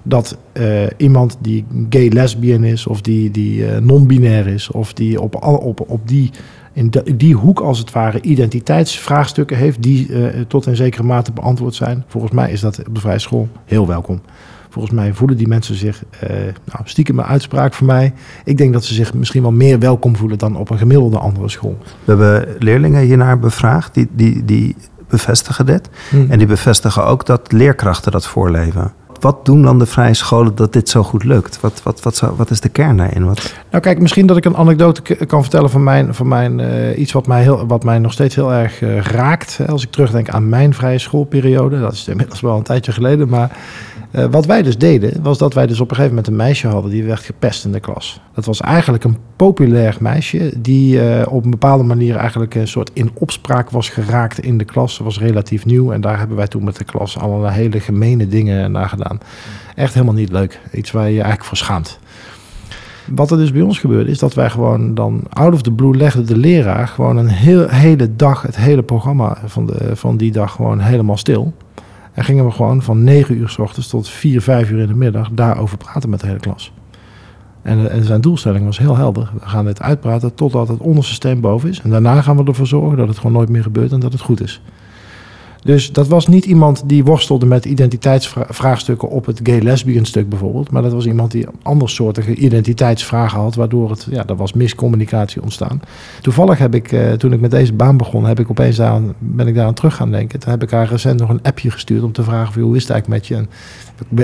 [0.06, 5.20] dat uh, iemand die gay lesbian is, of die, die uh, non-binair is, of die
[5.20, 6.30] op, op, op die,
[6.72, 10.08] in die hoek als het ware identiteitsvraagstukken heeft, die
[10.46, 12.04] tot een zekere mate beantwoord zijn.
[12.06, 14.20] Volgens mij is dat op de vrije school heel welkom.
[14.74, 16.02] Volgens mij voelen die mensen zich,
[16.64, 18.12] nou, stiekem een uitspraak voor mij.
[18.44, 21.48] Ik denk dat ze zich misschien wel meer welkom voelen dan op een gemiddelde andere
[21.48, 21.78] school.
[22.04, 24.76] We hebben leerlingen hiernaar bevraagd, die, die, die
[25.08, 25.88] bevestigen dit.
[26.10, 26.30] Hmm.
[26.30, 28.92] En die bevestigen ook dat leerkrachten dat voorleven
[29.24, 31.60] wat doen dan de vrije scholen dat dit zo goed lukt?
[31.60, 33.24] Wat, wat, wat, zou- wat is de kern daarin?
[33.24, 36.98] Wat, Nou kijk, misschien dat ik een anekdote kan vertellen van mijn, van mijn eh,
[36.98, 39.60] iets wat mij, heel, wat mij nog steeds heel erg eh, raakt.
[39.68, 43.28] Als ik terugdenk aan mijn vrije schoolperiode, dat is inmiddels wel een tijdje geleden.
[43.28, 43.56] Maar
[44.14, 46.66] eh, wat wij dus deden, was dat wij dus op een gegeven moment een meisje
[46.66, 48.20] hadden die werd gepest in de klas.
[48.34, 52.90] Dat was eigenlijk een populair meisje die eh, op een bepaalde manier eigenlijk een soort
[52.92, 54.94] in opspraak was geraakt in de klas.
[54.94, 58.28] Ze was relatief nieuw en daar hebben wij toen met de klas allerlei hele gemene
[58.28, 59.18] dingen naar gedaan.
[59.74, 60.60] Echt helemaal niet leuk.
[60.72, 61.98] Iets waar je je eigenlijk voor schaamt.
[63.06, 65.96] Wat er dus bij ons gebeurde, is dat wij gewoon dan out of the blue
[65.96, 67.28] legde de leraar gewoon een
[67.68, 71.52] hele dag, het hele programma van, de, van die dag gewoon helemaal stil.
[72.14, 74.94] En gingen we gewoon van 9 uur s ochtends tot 4, 5 uur in de
[74.94, 76.72] middag daarover praten met de hele klas.
[77.62, 79.30] En, en zijn doelstelling was heel helder.
[79.40, 81.80] We gaan dit uitpraten totdat het onderste steen boven is.
[81.80, 84.20] En daarna gaan we ervoor zorgen dat het gewoon nooit meer gebeurt en dat het
[84.20, 84.62] goed is.
[85.64, 90.70] Dus dat was niet iemand die worstelde met identiteitsvraagstukken op het gay-lesbian stuk bijvoorbeeld.
[90.70, 95.80] Maar dat was iemand die andersoortige identiteitsvragen had, waardoor het, ja, er was miscommunicatie ontstaan.
[96.20, 99.46] Toevallig heb ik, eh, toen ik met deze baan begon, heb ik opeens daar, ben
[99.46, 100.40] ik daar aan terug gaan denken.
[100.40, 102.90] Toen heb ik haar recent nog een appje gestuurd om te vragen hoe is het
[102.90, 103.46] eigenlijk met je?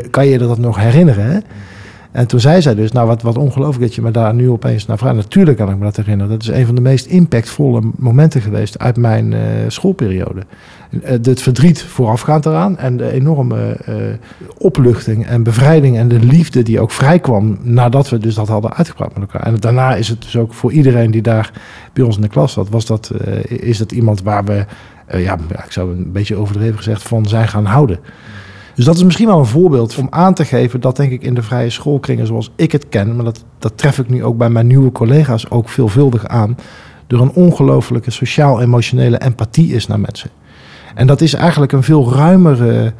[0.02, 1.44] En kan je dat nog herinneren?
[2.12, 4.86] En toen zei zij dus, nou wat, wat ongelooflijk dat je me daar nu opeens
[4.86, 5.16] naar vraagt.
[5.16, 6.32] Natuurlijk kan ik me dat herinneren.
[6.32, 10.40] Dat is een van de meest impactvolle momenten geweest uit mijn eh, schoolperiode.
[11.02, 13.94] Eh, het verdriet voorafgaand eraan en de enorme eh,
[14.58, 19.14] opluchting en bevrijding en de liefde die ook vrijkwam nadat we dus dat hadden uitgepraat
[19.18, 19.46] met elkaar.
[19.46, 21.52] En daarna is het dus ook voor iedereen die daar
[21.92, 23.10] bij ons in de klas zat, was dat,
[23.48, 24.64] is dat iemand waar we,
[25.16, 27.98] ja, ik zou een beetje overdreven gezegd, van zijn gaan houden.
[28.80, 31.34] Dus dat is misschien wel een voorbeeld om aan te geven dat denk ik in
[31.34, 34.50] de vrije schoolkringen zoals ik het ken, maar dat, dat tref ik nu ook bij
[34.50, 36.56] mijn nieuwe collega's ook veelvuldig aan,
[37.06, 40.30] er een ongelofelijke sociaal-emotionele empathie is naar mensen.
[40.94, 42.92] En dat is eigenlijk een veel ruimere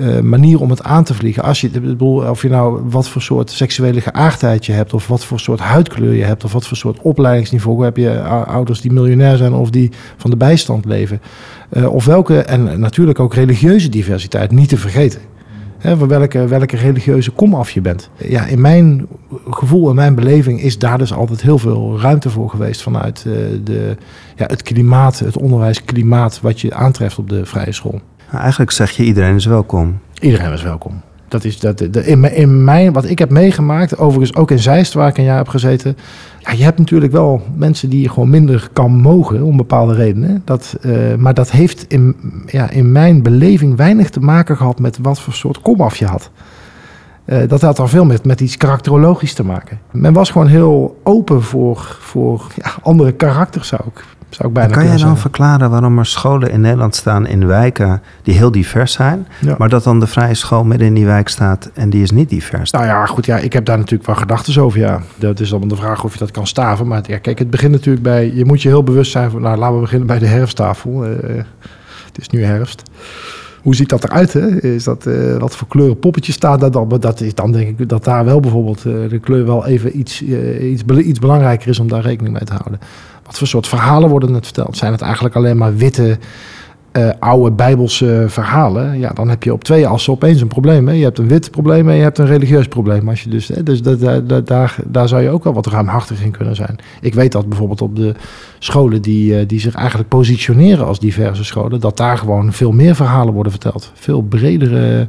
[0.00, 1.42] eh, manier om het aan te vliegen.
[1.42, 5.24] Als je, bedoel, of je nou wat voor soort seksuele geaardheid je hebt, of wat
[5.24, 7.84] voor soort huidkleur je hebt, of wat voor soort opleidingsniveau.
[7.84, 11.20] Heb je ou- ouders die miljonair zijn of die van de bijstand leven?
[11.68, 15.20] Eh, of welke, en natuurlijk ook religieuze diversiteit, niet te vergeten.
[15.82, 18.10] Van welke, welke religieuze komaf je bent.
[18.16, 19.06] Ja, in mijn
[19.50, 23.32] gevoel en mijn beleving is daar dus altijd heel veel ruimte voor geweest vanuit eh,
[23.64, 23.96] de,
[24.36, 28.00] ja, het klimaat, het onderwijsklimaat wat je aantreft op de vrije school.
[28.30, 29.98] Nou, eigenlijk zeg je iedereen is welkom.
[30.20, 31.00] Iedereen is welkom.
[31.28, 34.92] Dat is dat, de, in, in mijn, wat ik heb meegemaakt, overigens ook in Zeist,
[34.92, 35.96] waar ik een jaar heb gezeten.
[36.38, 40.42] Ja, je hebt natuurlijk wel mensen die je gewoon minder kan mogen om bepaalde redenen.
[40.44, 42.16] Dat, eh, maar dat heeft in,
[42.46, 46.30] ja, in mijn beleving weinig te maken gehad met wat voor soort komaf je had.
[47.24, 49.80] Eh, dat had dan veel met, met iets karakterologisch te maken.
[49.90, 54.72] Men was gewoon heel open voor, voor ja, andere karakters, zou ik, zou ik bijna
[54.72, 55.18] kan jij dan zeggen.
[55.18, 59.54] verklaren waarom er scholen in Nederland staan in wijken die heel divers zijn, Ja.
[59.58, 62.28] maar dat dan de vrije school midden in die wijk staat en die is niet
[62.28, 62.70] divers?
[62.70, 65.00] Nou ja, goed, ja, ik heb daar natuurlijk wel gedachten over, ja.
[65.16, 66.86] Dat is dan de vraag of je dat kan staven.
[66.86, 68.32] Maar ja, kijk, het begint natuurlijk bij...
[68.34, 69.42] Je moet je heel bewust zijn van...
[69.42, 71.04] Nou, laten we beginnen bij de herfsttafel.
[71.04, 71.10] Eh,
[72.06, 72.82] het is nu herfst.
[73.62, 74.60] Hoe ziet dat eruit, hè?
[74.62, 76.86] Is dat, eh, wat voor kleuren poppetjes staat daar dan?
[76.88, 79.98] Maar dat is dan denk ik dat daar wel bijvoorbeeld eh, de kleur wel even
[79.98, 80.22] iets,
[80.60, 82.80] iets, be- iets belangrijker is om daar rekening mee te houden.
[83.30, 84.76] Wat voor soort verhalen worden het verteld?
[84.76, 86.18] Zijn het eigenlijk alleen maar witte,
[86.92, 88.98] eh, oude bijbelse verhalen?
[88.98, 90.88] Ja, dan heb je op twee assen opeens een probleem.
[90.88, 90.94] Hè?
[90.94, 93.08] Je hebt een wit probleem en je hebt een religieus probleem.
[93.08, 96.30] Als je dus, hè, dus dat, daar, daar zou je ook wel wat ruimhartig in
[96.30, 96.76] kunnen zijn.
[97.00, 98.14] Ik weet dat bijvoorbeeld op de
[98.58, 102.94] scholen die, eh, die zich eigenlijk positioneren als diverse scholen, dat daar gewoon veel meer
[102.94, 103.92] verhalen worden verteld.
[103.94, 105.06] Veel bredere.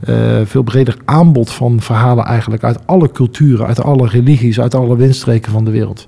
[0.00, 4.96] eh, veel breder aanbod van verhalen eigenlijk uit alle culturen, uit alle religies, uit alle
[4.96, 6.06] windstreken van de wereld.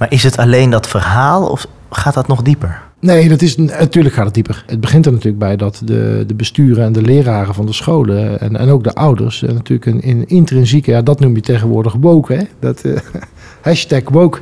[0.00, 2.82] Maar is het alleen dat verhaal of gaat dat nog dieper?
[3.00, 4.64] Nee, dat is, natuurlijk gaat het dieper.
[4.66, 8.40] Het begint er natuurlijk bij dat de, de besturen en de leraren van de scholen
[8.40, 12.32] en, en ook de ouders natuurlijk een, een intrinsieke, ja, dat noem je tegenwoordig woke,
[12.32, 12.42] hè?
[12.58, 12.96] Dat, eh,
[13.60, 14.38] hashtag woke.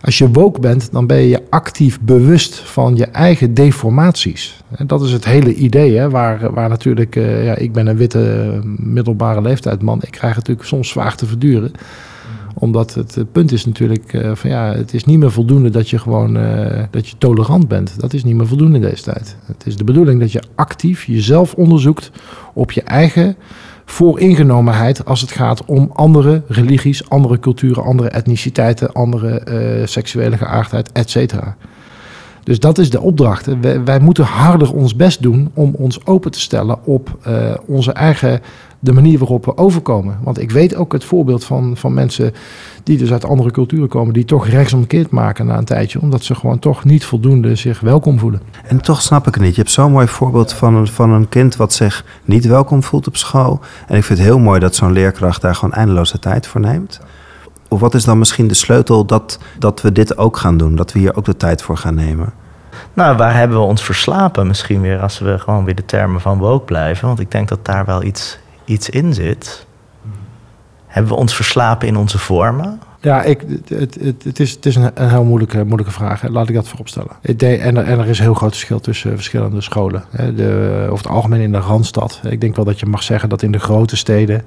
[0.00, 4.62] Als je woke bent, dan ben je actief bewust van je eigen deformaties.
[4.76, 7.96] En dat is het hele idee, hè, waar, waar natuurlijk, eh, ja, ik ben een
[7.96, 11.72] witte eh, middelbare leeftijdsman, ik krijg het natuurlijk soms zwaar te verduren
[12.54, 15.90] omdat het, eh, punt is natuurlijk eh, van ja, het is niet meer voldoende dat
[15.90, 18.00] je gewoon eh, dat je tolerant bent.
[18.00, 19.36] Dat is niet meer voldoende in deze tijd.
[19.46, 22.10] Het is de bedoeling dat je actief jezelf onderzoekt
[22.52, 23.36] op je eigen
[23.84, 29.42] vooringenomenheid als het gaat om andere religies, andere culturen, andere etniciteiten, andere
[29.84, 31.56] seksuele geaardheid, et cetera.
[32.44, 33.60] Dus dat is de opdracht.
[33.60, 37.18] Wij, wij moeten harder ons best doen om ons open te stellen op
[37.66, 38.40] onze eigen
[38.82, 40.18] de manier waarop we overkomen.
[40.22, 42.32] Want ik weet ook het voorbeeld van, van mensen
[42.82, 46.34] die dus uit andere culturen komen, die toch rechtsomkeerd maken na een tijdje, omdat ze
[46.34, 48.42] gewoon toch niet voldoende zich welkom voelen.
[48.64, 49.54] En toch snap ik het niet.
[49.54, 53.06] Je hebt zo'n mooi voorbeeld van een, van een kind wat zich niet welkom voelt
[53.06, 53.60] op school.
[53.86, 57.00] En ik vind het heel mooi dat zo'n leerkracht daar gewoon eindeloze tijd voor neemt.
[57.68, 60.76] Of wat is dan misschien de sleutel dat, dat we dit ook gaan doen?
[60.76, 62.32] Dat we hier ook de tijd voor gaan nemen?
[62.94, 66.38] Nou, waar hebben we ons verslapen misschien weer als we gewoon weer de termen van
[66.38, 67.06] woke blijven?
[67.06, 69.66] Want ik denk dat daar wel iets, iets in zit.
[70.86, 72.80] Hebben we ons verslapen in onze vormen?
[73.00, 76.28] Ja, ik, het, het, het, is, het is een, heel moeilijke, moeilijke vraag.
[76.28, 77.10] Laat ik dat vooropstellen.
[77.22, 80.04] En er, en er is een heel groot verschil tussen verschillende scholen.
[80.10, 82.20] De, over het algemeen in de Randstad.
[82.28, 84.44] Ik denk wel dat je mag zeggen dat in de grote steden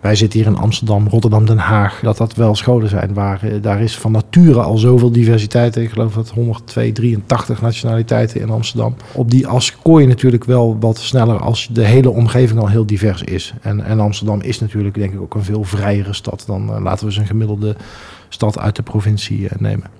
[0.00, 2.00] wij zitten hier in Amsterdam, Rotterdam, Den Haag.
[2.00, 5.76] Dat dat wel scholen zijn waar eh, daar is van nature al zoveel diversiteit.
[5.76, 8.94] Ik geloof dat 102, 83 nationaliteiten in Amsterdam.
[9.14, 12.86] Op die as kooi je natuurlijk wel wat sneller als de hele omgeving al heel
[12.86, 13.54] divers is.
[13.60, 17.08] En, en Amsterdam is natuurlijk denk ik ook een veel vrijere stad dan uh, laten
[17.08, 17.76] we een gemiddelde
[18.28, 19.99] stad uit de provincie uh, nemen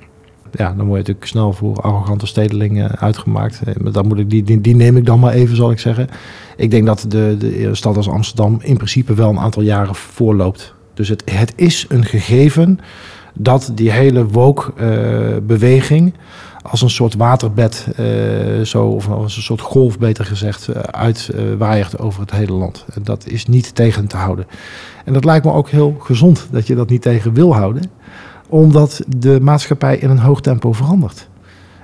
[0.52, 3.60] ja, dan word je natuurlijk snel voor arrogante stedelingen uitgemaakt.
[3.92, 6.08] Dan moet ik, die, die, neem ik dan maar even, zal ik zeggen.
[6.56, 10.74] Ik denk dat de, de stad als Amsterdam in principe wel een aantal jaren voorloopt.
[10.94, 12.78] Dus het, het is een gegeven
[13.34, 16.14] dat die hele woke-beweging
[16.62, 21.98] als een soort waterbed, uh, zo, of als een soort golf beter gezegd, uh, uitwaaiert
[21.98, 22.84] over het hele land.
[22.94, 24.46] En dat is niet tegen te houden.
[25.04, 27.82] En dat lijkt me ook heel gezond dat je dat niet tegen wil houden
[28.50, 31.28] omdat de maatschappij in een hoog tempo verandert.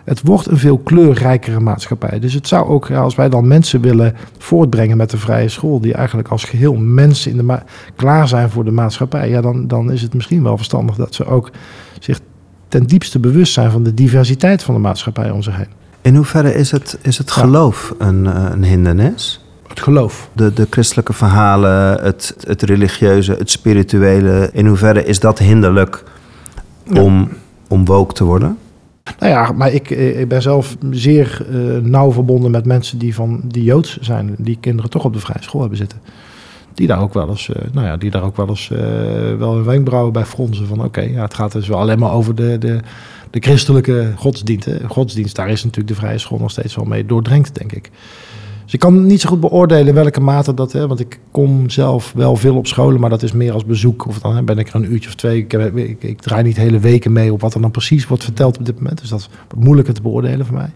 [0.05, 2.19] Het wordt een veel kleurrijkere maatschappij.
[2.19, 5.95] Dus het zou ook, als wij dan mensen willen voortbrengen met de vrije school, die
[5.95, 7.59] eigenlijk als geheel mensen in de
[7.97, 11.27] klaar zijn voor de maatschappij, ja, dan, dan is het misschien wel verstandig dat ze
[11.27, 11.51] ook
[12.01, 12.21] zich
[12.69, 15.71] ten diepste bewust zijn van de diversiteit van de maatschappij om zich heen.
[16.01, 19.45] In hoeverre is het, is het geloof een, een hindernis?
[19.69, 20.29] Het geloof.
[20.33, 24.51] De, de christelijke verhalen, het, het religieuze, het spirituele.
[24.53, 26.03] In hoeverre is dat hinderlijk
[26.94, 27.29] om,
[27.68, 28.59] om woke te worden?
[29.18, 33.14] Nou ja, maar ik, eh, ik ben zelf zeer uh, nauw verbonden met mensen die,
[33.14, 34.35] van, die Joods zijn.
[34.38, 35.99] Die kinderen toch op de vrije school hebben zitten.
[36.75, 38.79] Die daar ook wel eens, uh, nou ja, die daar ook wel eens uh,
[39.38, 40.66] wel een wenkbrauwen bij fronsen.
[40.66, 42.81] Van oké, ja, het gaat dus wel alleen maar over de, de,
[43.31, 44.68] de christelijke godsdienst.
[44.87, 47.90] Godsdienst, daar is natuurlijk de vrije school nog steeds wel mee doordrenkt, denk ik.
[48.67, 50.73] Dus ik kan niet zo goed beoordelen welke mate dat...
[50.73, 54.07] Hè, want ik kom zelf wel veel op scholen, maar dat is meer als bezoek.
[54.07, 55.39] Of dan ben ik er een uurtje of twee.
[55.39, 58.59] Ik, ik, ik, draai niet hele weken mee op wat er dan precies wordt verteld
[58.59, 59.01] op dit moment.
[59.01, 60.71] Dus dat is moeilijker te beoordelen voor mij.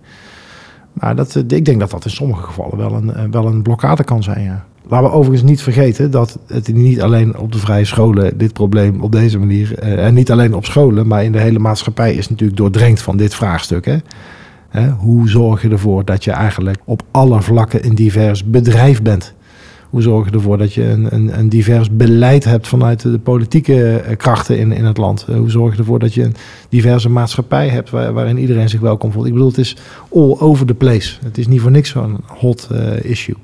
[0.92, 3.62] Maar dat, eh, ik denk dat dat in sommige gevallen wel een, eh, wel een
[3.62, 4.64] blokkade kan zijn, ja.
[4.88, 9.00] Laten we overigens niet vergeten dat het niet alleen op de vrije scholen dit probleem
[9.00, 9.78] op deze manier...
[9.78, 13.16] Eh, en niet alleen op scholen, maar in de hele maatschappij is natuurlijk doordrenkt van
[13.16, 13.84] dit vraagstuk.
[13.84, 13.96] Hè.
[14.98, 19.34] Hoe zorg je ervoor dat je eigenlijk op alle vlakken een divers bedrijf bent?
[19.90, 23.96] Hoe zorg je ervoor dat je een, een, een divers beleid hebt vanuit de politieke
[23.96, 25.26] eh, krachten in, in het land?
[25.28, 26.34] Eh, hoe zorg je ervoor dat je een
[26.68, 29.26] diverse maatschappij hebt waarin iedereen zich welkom voelt?
[29.26, 29.76] Ik bedoel, het is
[30.14, 31.16] all over the place.
[31.24, 33.36] Het is niet voor niks zo'n hot uh, issue.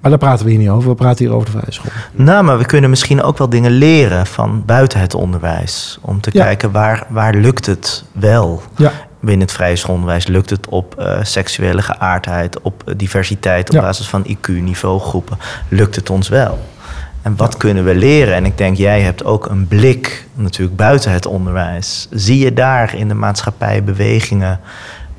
[0.00, 0.88] Maar daar praten we hier niet over.
[0.88, 1.90] We praten hier over de vrije school.
[2.12, 5.98] Nou, maar we kunnen misschien ook wel dingen leren van buiten het onderwijs.
[6.00, 8.62] Om te kijken waar, waar lukt het wel.
[8.76, 8.92] Ja
[9.26, 13.80] binnen het vrije schoolonderwijs lukt het op uh, seksuele geaardheid, op uh, diversiteit, op ja.
[13.80, 16.58] basis van IQ, niveaugroepen, lukt het ons wel.
[17.22, 17.58] En wat ja.
[17.58, 18.34] kunnen we leren?
[18.34, 22.08] En ik denk, jij hebt ook een blik natuurlijk buiten het onderwijs.
[22.10, 24.60] Zie je daar in de maatschappij bewegingen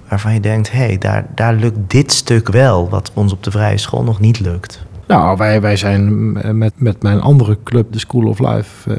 [0.08, 3.52] waarvan je denkt, hé, hey, daar, daar lukt dit stuk wel, wat ons op de
[3.52, 4.86] vrije school nog niet lukt?
[5.08, 8.96] Nou, wij, wij zijn met, met mijn andere club, de School of Life, uh,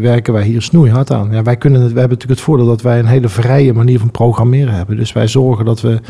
[0.00, 1.28] werken wij hier snoeihard aan.
[1.32, 4.10] Ja, wij, kunnen het, hebben natuurlijk het voordeel dat wij een hele vrije manier van
[4.10, 4.96] programmeren hebben.
[4.96, 6.00] Dus wij zorgen dat we.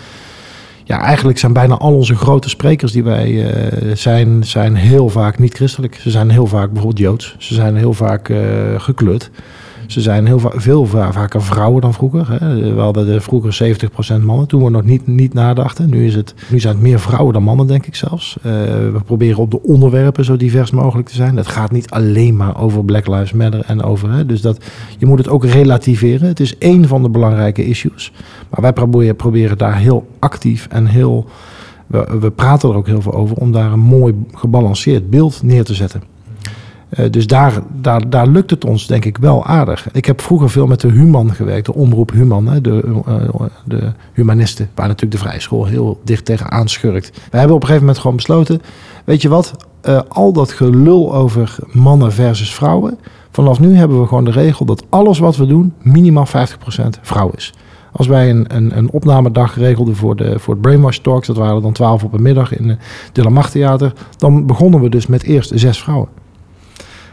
[0.86, 5.38] Ja, eigenlijk zijn bijna al onze grote sprekers die wij uh, zijn, zijn heel vaak
[5.38, 5.94] niet christelijk.
[5.94, 7.34] Ze zijn heel vaak bijvoorbeeld Joods.
[7.38, 8.38] Ze zijn heel vaak uh,
[8.76, 9.30] gekleurd.
[9.86, 12.26] Ze zijn heel veel vaker vrouwen dan vroeger.
[12.30, 12.74] Hè.
[12.74, 13.78] We hadden de vroeger
[14.20, 15.90] 70% mannen, toen we nog niet, niet nadachten.
[15.90, 18.36] Nu, is het, nu zijn het meer vrouwen dan mannen, denk ik zelfs.
[18.38, 18.52] Uh,
[18.92, 21.36] we proberen op de onderwerpen zo divers mogelijk te zijn.
[21.36, 24.12] Het gaat niet alleen maar over Black Lives Matter en over...
[24.12, 24.64] Hè, dus dat,
[24.98, 26.28] je moet het ook relativeren.
[26.28, 28.12] Het is één van de belangrijke issues.
[28.50, 31.26] Maar wij proberen, proberen daar heel actief en heel...
[31.86, 35.64] We, we praten er ook heel veel over om daar een mooi gebalanceerd beeld neer
[35.64, 36.13] te zetten.
[36.98, 39.88] Uh, dus daar, daar, daar lukt het ons denk ik wel aardig.
[39.92, 43.92] Ik heb vroeger veel met de Human gewerkt, de omroep Human, hè, de, uh, de
[44.12, 47.10] humanisten, waar natuurlijk de vrije school heel dicht tegenaan schurkt.
[47.30, 48.62] We hebben op een gegeven moment gewoon besloten,
[49.04, 49.56] weet je wat,
[49.88, 52.98] uh, al dat gelul over mannen versus vrouwen,
[53.30, 56.30] vanaf nu hebben we gewoon de regel dat alles wat we doen minimaal 50%
[57.02, 57.52] vrouw is.
[57.92, 61.62] Als wij een, een, een opnamedag regelden voor, de, voor het Brainwash Talks, dat waren
[61.62, 62.78] dan twaalf op een middag in
[63.12, 66.08] de Lamar Theater, dan begonnen we dus met eerst zes vrouwen.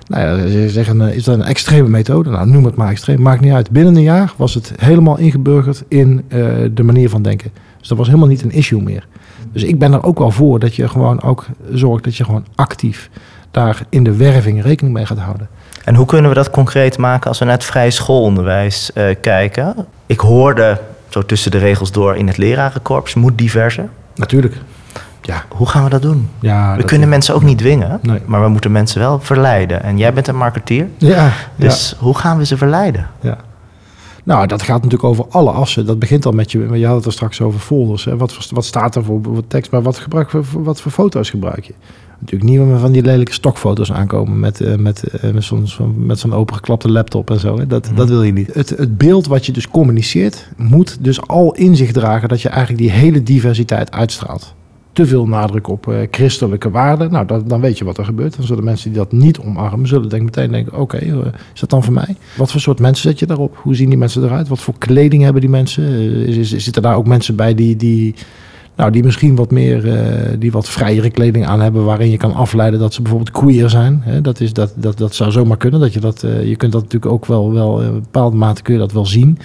[0.08, 2.30] Nou ja, ze zeggen, eh, is dat een extreme methode?
[2.30, 3.72] Nou, noem het maar extreem, maakt niet uit.
[3.72, 7.52] Binnen een jaar was het helemaal ingeburgerd in uh, de manier van denken.
[7.80, 9.08] Dus dat was helemaal niet een issue meer.
[9.52, 12.46] Dus ik ben er ook wel voor dat je gewoon ook zorgt dat je gewoon
[12.56, 13.10] actief
[13.52, 15.48] daar in de werving rekening mee gaat houden.
[15.84, 19.76] En hoe kunnen we dat concreet maken als we naar het vrije schoolonderwijs uh, kijken?
[20.06, 23.90] Ik hoorde zo tussen de regels door in het lerarenkorps moet diverser.
[24.16, 24.56] Natuurlijk.
[25.22, 25.44] Ja.
[25.50, 26.30] Hoe gaan we dat doen?
[26.40, 28.20] Ja, we dat kunnen mensen ook niet dwingen, nee.
[28.26, 29.84] maar we moeten mensen wel verleiden.
[29.84, 33.08] En jij bent een marketeer, ja, dus hoe gaan we ze verleiden?
[33.20, 33.38] Ja.
[34.24, 35.86] Nou, dat gaat natuurlijk over alle assen.
[35.86, 36.78] Dat begint al met je.
[36.80, 38.06] Je had het er straks over folders.
[38.06, 38.18] Hè.
[38.18, 41.74] Wat, wat staat er voor, voor tekst, maar wat, gebruik, wat voor foto's gebruik je?
[42.20, 46.32] Natuurlijk niet meer van die lelijke stokfoto's aankomen met, uh, met, uh, met zo'n zo
[46.32, 47.58] opengeklapte laptop en zo.
[47.58, 47.68] Hè.
[47.68, 47.96] Dat, mm.
[47.96, 48.54] dat wil je niet.
[48.54, 52.50] Het, het beeld wat je dus communiceert, moet dus al in zich dragen dat je
[52.50, 54.54] eigenlijk die hele diversiteit uitstraalt
[54.94, 57.12] te veel nadruk op uh, christelijke waarden.
[57.12, 58.36] Nou, dat, dan weet je wat er gebeurt.
[58.36, 61.18] Dan zullen mensen die dat niet omarmen, zullen denk meteen denken: oké, uh,
[61.54, 62.16] is dat dan voor mij?
[62.38, 63.58] Wat voor soort mensen zet je daarop?
[63.62, 64.48] Hoe zien die mensen eruit?
[64.48, 65.84] Wat voor kleding hebben die mensen?
[65.84, 68.16] Uh, is, is, zitten daar ook mensen bij die, die,
[68.76, 70.00] nou, die misschien wat meer,
[70.40, 74.04] die wat vrijere kleding aan hebben, waarin je kan afleiden dat ze bijvoorbeeld queer zijn?
[74.22, 75.80] Dat, is, dat, dat, dat zou zomaar kunnen.
[75.80, 78.92] Dat je, dat, je kunt dat natuurlijk ook wel, wel in bepaalde mate je dat
[78.92, 79.38] wel zien.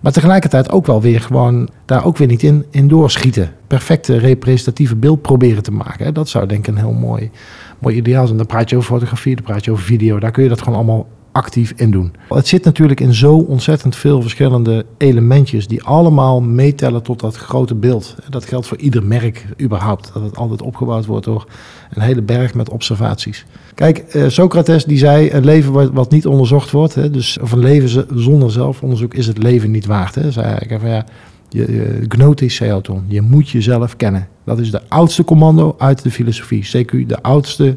[0.00, 3.52] Maar tegelijkertijd ook wel weer gewoon daar ook weer niet in, in doorschieten.
[3.66, 6.14] Perfecte representatieve beeld proberen te maken.
[6.14, 7.30] Dat zou denk ik een heel mooi,
[7.78, 8.38] mooi ideaal zijn.
[8.38, 10.18] Dan praat je over fotografie, dan praat je over video.
[10.18, 12.12] Daar kun je dat gewoon allemaal actief in doen.
[12.28, 17.74] Het zit natuurlijk in zo ontzettend veel verschillende elementjes die allemaal meetellen tot dat grote
[17.74, 18.14] beeld.
[18.28, 20.10] Dat geldt voor ieder merk überhaupt.
[20.14, 21.46] Dat het altijd opgebouwd wordt door
[21.90, 23.46] een hele berg met observaties.
[23.74, 28.06] Kijk, uh, Socrates die zei een leven wat, niet onderzocht wordt, dus of een leven
[28.14, 30.14] zonder zelfonderzoek is het leven niet waard.
[30.14, 30.30] Hè.
[30.30, 31.04] Zei hij van ja,
[31.48, 34.28] je, je, gnotis seauton, je moet jezelf kennen.
[34.44, 36.64] Dat is de oudste commando uit de filosofie.
[36.64, 37.76] CQ, de oudste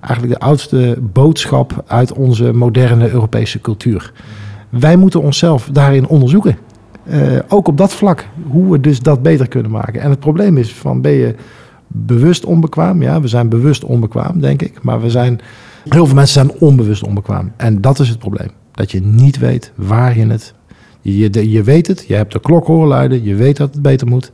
[0.00, 4.12] eigenlijk de oudste boodschap uit onze moderne Europese cultuur.
[4.68, 6.58] Wij moeten onszelf daarin onderzoeken.
[7.10, 10.00] Uh, ook op dat vlak, hoe we dus dat beter kunnen maken.
[10.00, 11.34] En het probleem is van ben je
[11.86, 13.02] bewust onbekwaam?
[13.02, 14.82] Ja, we zijn bewust onbekwaam, denk ik.
[14.82, 15.40] Maar we zijn,
[15.88, 17.52] heel veel mensen zijn onbewust onbekwaam.
[17.56, 18.50] En dat is het probleem.
[18.72, 20.54] Dat je niet weet waar je het...
[21.00, 23.82] Je, je, je weet het, je hebt de klok horen luiden, je weet dat het
[23.82, 24.32] beter moet.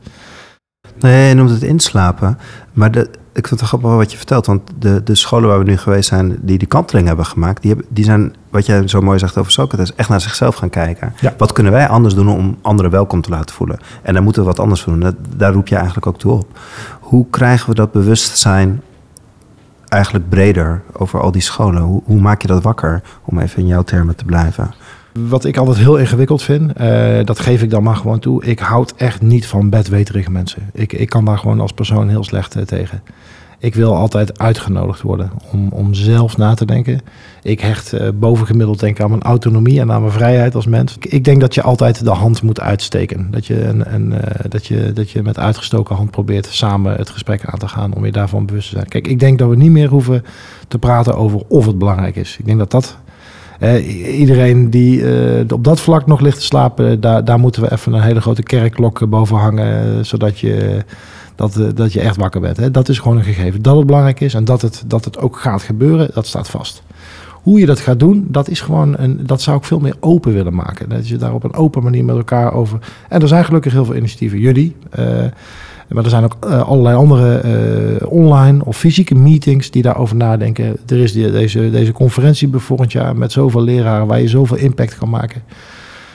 [0.99, 2.37] Nee, je noemt het inslapen.
[2.73, 4.45] Maar de, ik vind het grappig wat je vertelt.
[4.45, 7.71] Want de, de scholen waar we nu geweest zijn, die die kanteling hebben gemaakt, die,
[7.71, 11.13] hebben, die zijn, wat jij zo mooi zegt over Socrates, echt naar zichzelf gaan kijken.
[11.19, 11.33] Ja.
[11.37, 13.79] Wat kunnen wij anders doen om anderen welkom te laten voelen?
[14.01, 15.15] En daar moeten we wat anders voor doen.
[15.37, 16.59] daar roep je eigenlijk ook toe op.
[16.99, 18.81] Hoe krijgen we dat bewustzijn
[19.87, 21.81] eigenlijk breder over al die scholen?
[21.81, 24.73] Hoe, hoe maak je dat wakker, om even in jouw termen te blijven?
[25.19, 28.43] Wat ik altijd heel ingewikkeld vind, uh, dat geef ik dan maar gewoon toe.
[28.43, 30.69] Ik houd echt niet van bedweterige mensen.
[30.73, 33.01] Ik, ik kan daar gewoon als persoon heel slecht uh, tegen.
[33.59, 37.01] Ik wil altijd uitgenodigd worden om, om zelf na te denken.
[37.41, 40.97] Ik hecht uh, bovengemiddeld denk aan mijn autonomie en aan mijn vrijheid als mens.
[40.99, 43.27] Ik, denk dat je altijd de hand moet uitsteken.
[43.31, 44.13] Dat je, een,
[44.49, 48.05] dat, je, dat je met uitgestoken hand probeert samen het gesprek aan te gaan om
[48.05, 48.87] je daarvan bewust te zijn.
[48.87, 50.23] Kijk, ik denk dat we niet meer hoeven
[50.67, 52.37] te praten over of het belangrijk is.
[52.39, 52.97] Ik denk dat dat
[54.17, 57.93] iedereen die uh, op dat vlak nog ligt te slapen, daar, daar moeten we even
[57.93, 60.83] een hele grote kerkklok boven hangen, zodat je,
[61.35, 62.57] dat, dat je echt wakker bent.
[62.57, 62.71] Hè.
[62.71, 63.61] Dat is gewoon een gegeven.
[63.61, 66.83] Dat het belangrijk is en dat het, dat het ook gaat gebeuren, dat staat vast.
[67.31, 70.33] Hoe je dat gaat doen, dat is gewoon een, dat zou ik veel meer open
[70.33, 70.89] willen maken.
[70.89, 72.79] Dat je daar op een open manier met elkaar over.
[73.09, 74.39] En er zijn gelukkig heel veel initiatieven.
[74.39, 74.75] Jullie.
[74.99, 75.05] Uh,
[75.87, 77.41] maar er zijn ook uh, allerlei andere
[78.01, 80.77] uh, online of fysieke meetings die daarover nadenken.
[80.87, 84.97] Er is die, deze, deze conferentie volgend jaar met zoveel leraren waar je zoveel impact
[84.97, 85.41] kan maken.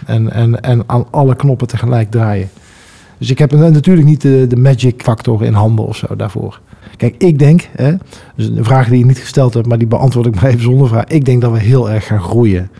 [0.06, 2.48] En, en, en aan alle knoppen tegelijk draaien.
[3.18, 6.60] Dus ik heb natuurlijk niet de, de magic factor in handen of zo daarvoor.
[6.96, 7.94] Kijk, ik denk, hè,
[8.36, 10.88] dus een vraag die je niet gesteld hebt, maar die beantwoord ik maar even zonder
[10.88, 11.04] vraag.
[11.04, 12.70] Ik denk dat we heel erg gaan groeien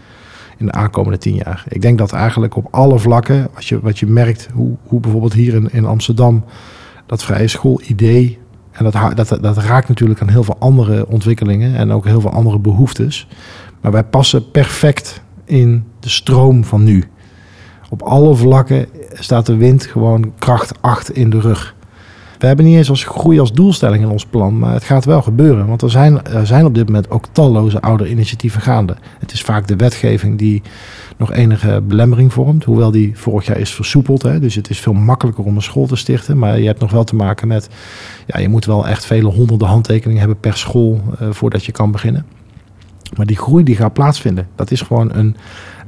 [0.56, 1.64] in de aankomende tien jaar.
[1.68, 5.32] Ik denk dat eigenlijk op alle vlakken, wat je, wat je merkt, hoe, hoe bijvoorbeeld
[5.32, 6.44] hier in, in Amsterdam
[7.10, 8.38] dat vrije schoolidee.
[8.70, 12.30] En dat, dat, dat raakt natuurlijk aan heel veel andere ontwikkelingen en ook heel veel
[12.30, 13.26] andere behoeftes.
[13.80, 17.04] Maar wij passen perfect in de stroom van nu.
[17.88, 21.74] Op alle vlakken staat de wind gewoon kracht 8 in de rug.
[22.40, 25.22] We hebben niet eens als groei als doelstelling in ons plan, maar het gaat wel
[25.22, 25.66] gebeuren.
[25.66, 28.96] Want er zijn, er zijn op dit moment ook talloze oude initiatieven gaande.
[29.18, 30.62] Het is vaak de wetgeving die
[31.16, 32.64] nog enige belemmering vormt.
[32.64, 34.22] Hoewel die vorig jaar is versoepeld.
[34.22, 34.40] Hè.
[34.40, 36.38] Dus het is veel makkelijker om een school te stichten.
[36.38, 37.68] Maar je hebt nog wel te maken met...
[38.26, 41.90] Ja, je moet wel echt vele honderden handtekeningen hebben per school uh, voordat je kan
[41.90, 42.26] beginnen.
[43.16, 44.48] Maar die groei die gaat plaatsvinden.
[44.54, 45.36] Dat is gewoon een...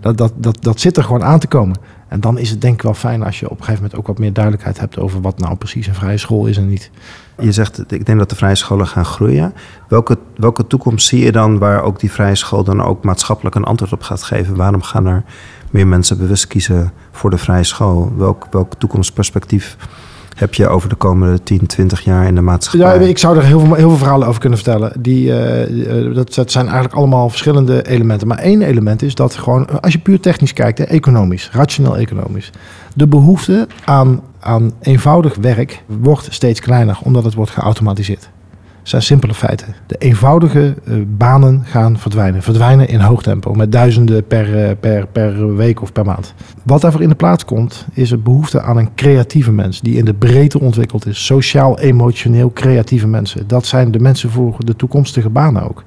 [0.00, 1.76] Dat, dat, dat, dat zit er gewoon aan te komen.
[2.12, 4.06] En dan is het denk ik wel fijn als je op een gegeven moment ook
[4.06, 6.90] wat meer duidelijkheid hebt over wat nou precies een vrije school is en niet.
[7.38, 9.54] Je zegt, ik denk dat de vrije scholen gaan groeien.
[9.88, 13.64] Welke, welke toekomst zie je dan waar ook die vrije school dan ook maatschappelijk een
[13.64, 14.56] antwoord op gaat geven?
[14.56, 15.24] Waarom gaan er
[15.70, 18.12] meer mensen bewust kiezen voor de vrije school?
[18.16, 19.76] Welk, welk toekomstperspectief
[20.36, 23.08] heb je over de komende 10, 20 jaar in de maatschappij?
[23.08, 24.92] Ik zou er heel veel, heel veel verhalen over kunnen vertellen.
[24.98, 28.28] Die, uh, dat, dat, zijn eigenlijk allemaal verschillende elementen.
[28.28, 32.50] Maar één element is dat gewoon, als je puur technisch kijkt, hè, economisch, rationeel economisch,
[32.94, 38.30] de behoefte aan, aan eenvoudig werk wordt steeds kleiner, omdat het wordt geautomatiseerd
[38.82, 39.74] zijn simpele feiten.
[39.86, 42.42] De eenvoudige uh, banen gaan verdwijnen.
[42.42, 46.34] Verdwijnen in hoog tempo, met duizenden per, uh, per, per week of per maand.
[46.62, 49.80] Wat daarvoor in de plaats komt, is een behoefte aan een creatieve mens.
[49.80, 51.24] Die in de breedte ontwikkeld is.
[51.24, 53.46] Sociaal, emotioneel creatieve mensen.
[53.46, 55.84] Dat zijn de mensen voor de toekomstige banen ook.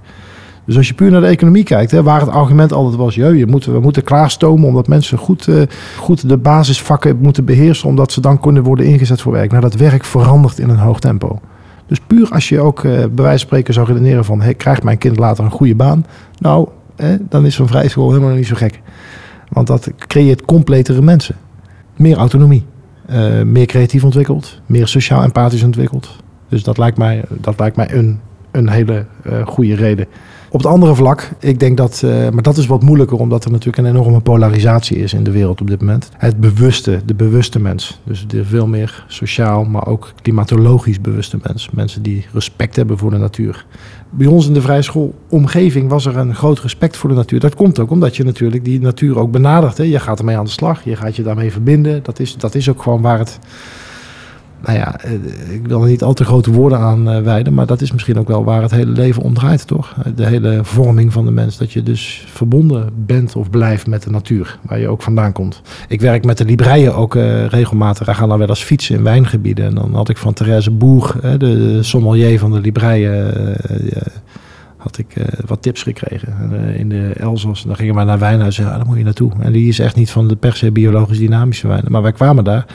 [0.66, 3.46] Dus als je puur naar de economie kijkt, hè, waar het argument altijd was: je
[3.48, 5.62] moet, we moeten klaarstomen omdat mensen goed, uh,
[5.98, 9.50] goed de basisvakken moeten beheersen, omdat ze dan kunnen worden ingezet voor werk.
[9.50, 11.39] Nou, dat werk verandert in een hoog tempo.
[11.88, 14.41] Dus puur als je ook uh, bij wijze van spreken zou redeneren van...
[14.41, 16.05] Hey, krijgt mijn kind later een goede baan?
[16.39, 16.67] Nou,
[17.19, 18.81] dan is zo'n vrije school helemaal niet zo gek.
[19.49, 21.36] Want dat creëert completere mensen.
[21.95, 22.65] Meer autonomie.
[23.09, 24.61] Uh, meer creatief ontwikkeld.
[24.65, 26.15] Meer sociaal empathisch ontwikkeld.
[26.49, 28.19] Dus dat lijkt mij, dat lijkt mij een,
[28.51, 30.07] een hele uh, goede reden
[30.56, 33.51] op het andere vlak, ik denk dat, uh, maar dat is wat moeilijker, omdat er
[33.51, 36.10] natuurlijk een enorme polarisatie is in de wereld op dit moment.
[36.18, 37.99] Het bewuste, de bewuste mens.
[38.03, 41.70] Dus de veel meer sociaal, maar ook klimatologisch bewuste mens.
[41.72, 43.66] Mensen die respect hebben voor de natuur.
[44.10, 47.39] Bij ons in de vrije schoolomgeving was er een groot respect voor de natuur.
[47.39, 49.78] Dat komt ook omdat je natuurlijk die natuur ook benadert.
[49.78, 49.84] Hè.
[49.84, 52.03] Je gaat ermee aan de slag, je gaat je daarmee verbinden.
[52.03, 53.39] Dat is, dat is ook gewoon waar het
[54.66, 55.11] nou ja, eh,
[55.53, 58.20] ik wil er niet al te grote woorden aan eh, wijden, maar dat is misschien
[58.20, 59.95] ook wel waar het hele leven om draait, toch?
[60.16, 64.09] De hele vorming van de mens, dat je dus verbonden bent of blijft met de
[64.09, 65.61] natuur, waar je ook vandaan komt.
[65.88, 67.13] Ik werk met de Libreien ook
[67.47, 68.05] regelmatig.
[68.05, 69.66] Wij gaan dan wel eens fietsen in wijngebieden.
[69.66, 73.34] En dan had ik van Therese Boer, de, sommelier van de Libreien,
[74.78, 76.36] had ik wat tips gekregen.
[76.78, 79.32] in de Elzas, dan gingen we naar wijnhuizen, ja, daar moet je naartoe.
[79.39, 81.91] En die is echt niet van de per se biologisch dynamische wijnen.
[81.91, 82.66] Maar wij kwamen daar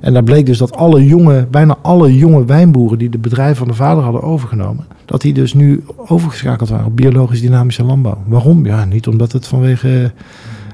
[0.00, 3.68] en daar bleek dus dat alle jonge, bijna alle jonge wijnboeren die de bedrijven van
[3.68, 8.18] de vader hadden overgenomen, dat die dus nu overgeschakeld waren op biologisch dynamische landbouw.
[8.26, 8.66] Waarom?
[8.66, 10.12] Ja, niet omdat het vanwege.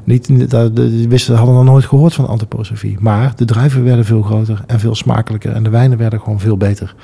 [0.05, 2.97] Niet, de, wisten, hadden nog nooit gehoord van antroposofie.
[3.01, 5.53] Maar de druiven werden veel groter en veel smakelijker.
[5.53, 6.95] En de wijnen werden gewoon veel beter.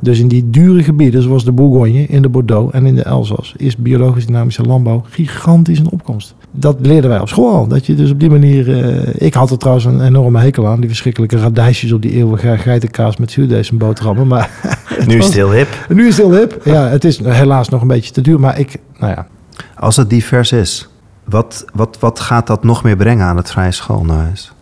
[0.00, 3.54] Dus in die dure gebieden, zoals de Bourgogne, in de Bordeaux en in de Elzas,
[3.56, 6.34] is biologisch dynamische landbouw gigantisch een opkomst.
[6.50, 7.66] Dat leerden wij op school al.
[7.66, 8.68] Dat je dus op die manier.
[8.68, 12.58] Uh, ik had er trouwens een enorme hekel aan, die verschrikkelijke radijsjes op die eeuwige
[12.58, 14.26] geitenkaas met zuurdees en boterhammen.
[14.26, 14.50] Maar
[15.08, 15.86] nu is het heel hip.
[15.88, 16.60] Nu is het heel hip.
[16.64, 19.26] Ja, het is helaas nog een beetje te duur, maar ik, nou ja.
[19.74, 20.88] Als het divers is,
[21.24, 24.52] wat, wat, wat gaat dat nog meer brengen aan het vrije schoolhuis?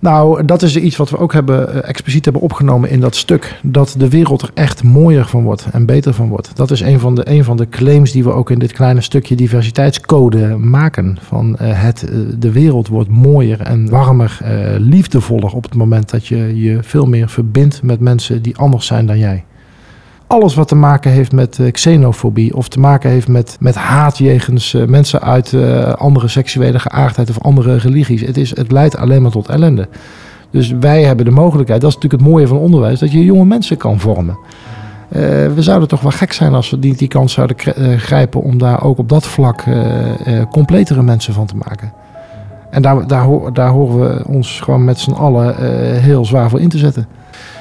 [0.00, 3.60] Nou, dat is iets wat we ook hebben, eh, expliciet hebben opgenomen in dat stuk.
[3.62, 6.56] Dat de wereld er echt mooier van wordt en beter van wordt.
[6.56, 9.00] Dat is een van de, een van de claims die we ook in dit kleine
[9.00, 11.18] stukje diversiteitscode maken.
[11.20, 14.38] Van uh, het, uh, de wereld wordt mooier en warmer,
[14.78, 19.06] liefdevoller op het moment dat je je veel meer verbindt met mensen die anders zijn
[19.06, 19.44] dan jij
[20.30, 24.18] alles wat te maken heeft met uh, xenofobie of te maken heeft met, met haat
[24.18, 28.20] jegens uh, mensen uit uh, andere seksuele geaardheid of andere religies.
[28.20, 29.88] Het, is, het leidt alleen maar tot ellende.
[30.50, 33.44] Dus wij hebben de mogelijkheid, dat is natuurlijk het mooie van onderwijs, dat je jonge
[33.44, 34.38] mensen kan vormen.
[35.54, 37.56] we zouden toch wel gek zijn als we die, die kans zouden
[37.98, 39.64] grijpen om daar ook op dat vlak
[40.50, 41.92] completere mensen van te maken.
[42.70, 45.56] En daar, daar, daar horen we ons gewoon met z'n allen
[46.00, 47.06] heel zwaar voor in te zetten.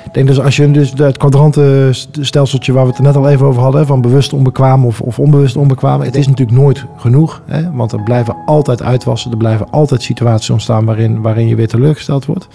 [0.10, 3.62] Ik denk dus als je dus het kwadrantenstelseltje waar we het net al even over
[3.62, 7.42] hadden, van bewust onbekwaam of, of onbewust onbekwaam, het is natuurlijk nooit genoeg.
[7.46, 11.68] Hè, want er blijven altijd uitwassen, er blijven altijd situaties ontstaan waarin, waarin je weer
[11.68, 12.48] teleurgesteld wordt.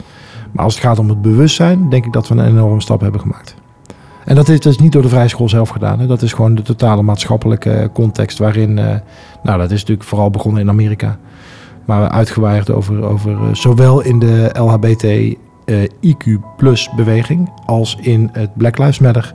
[0.53, 3.21] Maar als het gaat om het bewustzijn, denk ik dat we een enorme stap hebben
[3.21, 3.55] gemaakt.
[4.25, 5.99] En dat is dus niet door de vrije school zelf gedaan.
[5.99, 6.07] Hè.
[6.07, 8.85] Dat is gewoon de totale maatschappelijke context waarin, uh,
[9.43, 11.19] nou dat is natuurlijk vooral begonnen in Amerika.
[11.85, 15.35] Maar uitgewaaid over, over uh, zowel in de LHBT eh,
[16.01, 19.35] IQ plus beweging als in het Black Lives Matter.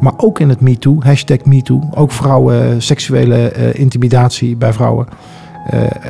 [0.00, 1.80] Maar ook in het MeToo, hashtag MeToo.
[1.94, 5.06] Ook vrouwen, seksuele uh, intimidatie bij vrouwen.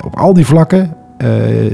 [0.05, 0.97] Op al die vlakken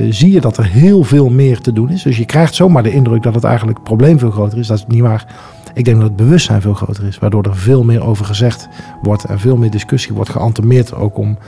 [0.08, 2.02] zie je dat er heel veel meer te doen is.
[2.02, 4.66] Dus je krijgt zomaar de indruk dat het eigenlijk het probleem veel groter is.
[4.66, 5.26] Dat is niet waar.
[5.74, 7.18] Ik denk dat het bewustzijn veel groter is.
[7.18, 8.68] Waardoor er veel meer over gezegd
[9.02, 11.38] wordt en veel meer discussie wordt geantemeerd ook om,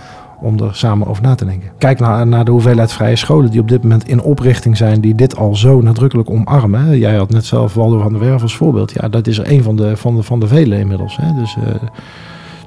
[0.43, 1.70] om er samen over na te denken.
[1.78, 5.14] Kijk naar, naar de hoeveelheid vrije scholen die op dit moment in oprichting zijn, die
[5.14, 6.99] dit al zo nadrukkelijk omarmen.
[6.99, 8.93] Jij had net zelf Waldo van der Werf als voorbeeld.
[8.93, 11.16] Ja, dat is er een van de, van de, van de vele inmiddels.
[11.16, 11.34] Hè.
[11.34, 11.74] Dus, uh,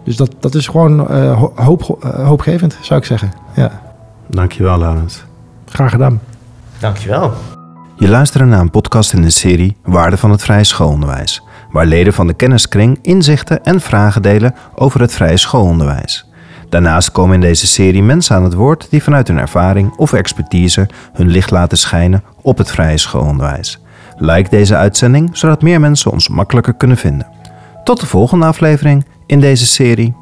[0.04, 3.32] dus dat, dat is gewoon uh, hoop, uh, hoopgevend, zou ik zeggen.
[3.56, 3.82] Ja.
[4.28, 5.24] Dankjewel, Laurens.
[5.66, 6.22] Graag gedaan.
[6.80, 7.32] Dankjewel.
[7.98, 12.14] Je luistert naar een podcast in de serie Waarde van het vrije schoolonderwijs, waar leden
[12.14, 16.30] van de kenniskring inzichten en vragen delen over het vrije schoolonderwijs.
[16.76, 20.88] Daarnaast komen in deze serie mensen aan het woord die vanuit hun ervaring of expertise
[21.14, 23.80] hun licht laten schijnen op het vrije schoolonderwijs.
[24.18, 27.28] Like deze uitzending zodat meer mensen ons makkelijker kunnen vinden.
[27.84, 30.16] Tot de volgende aflevering in deze serie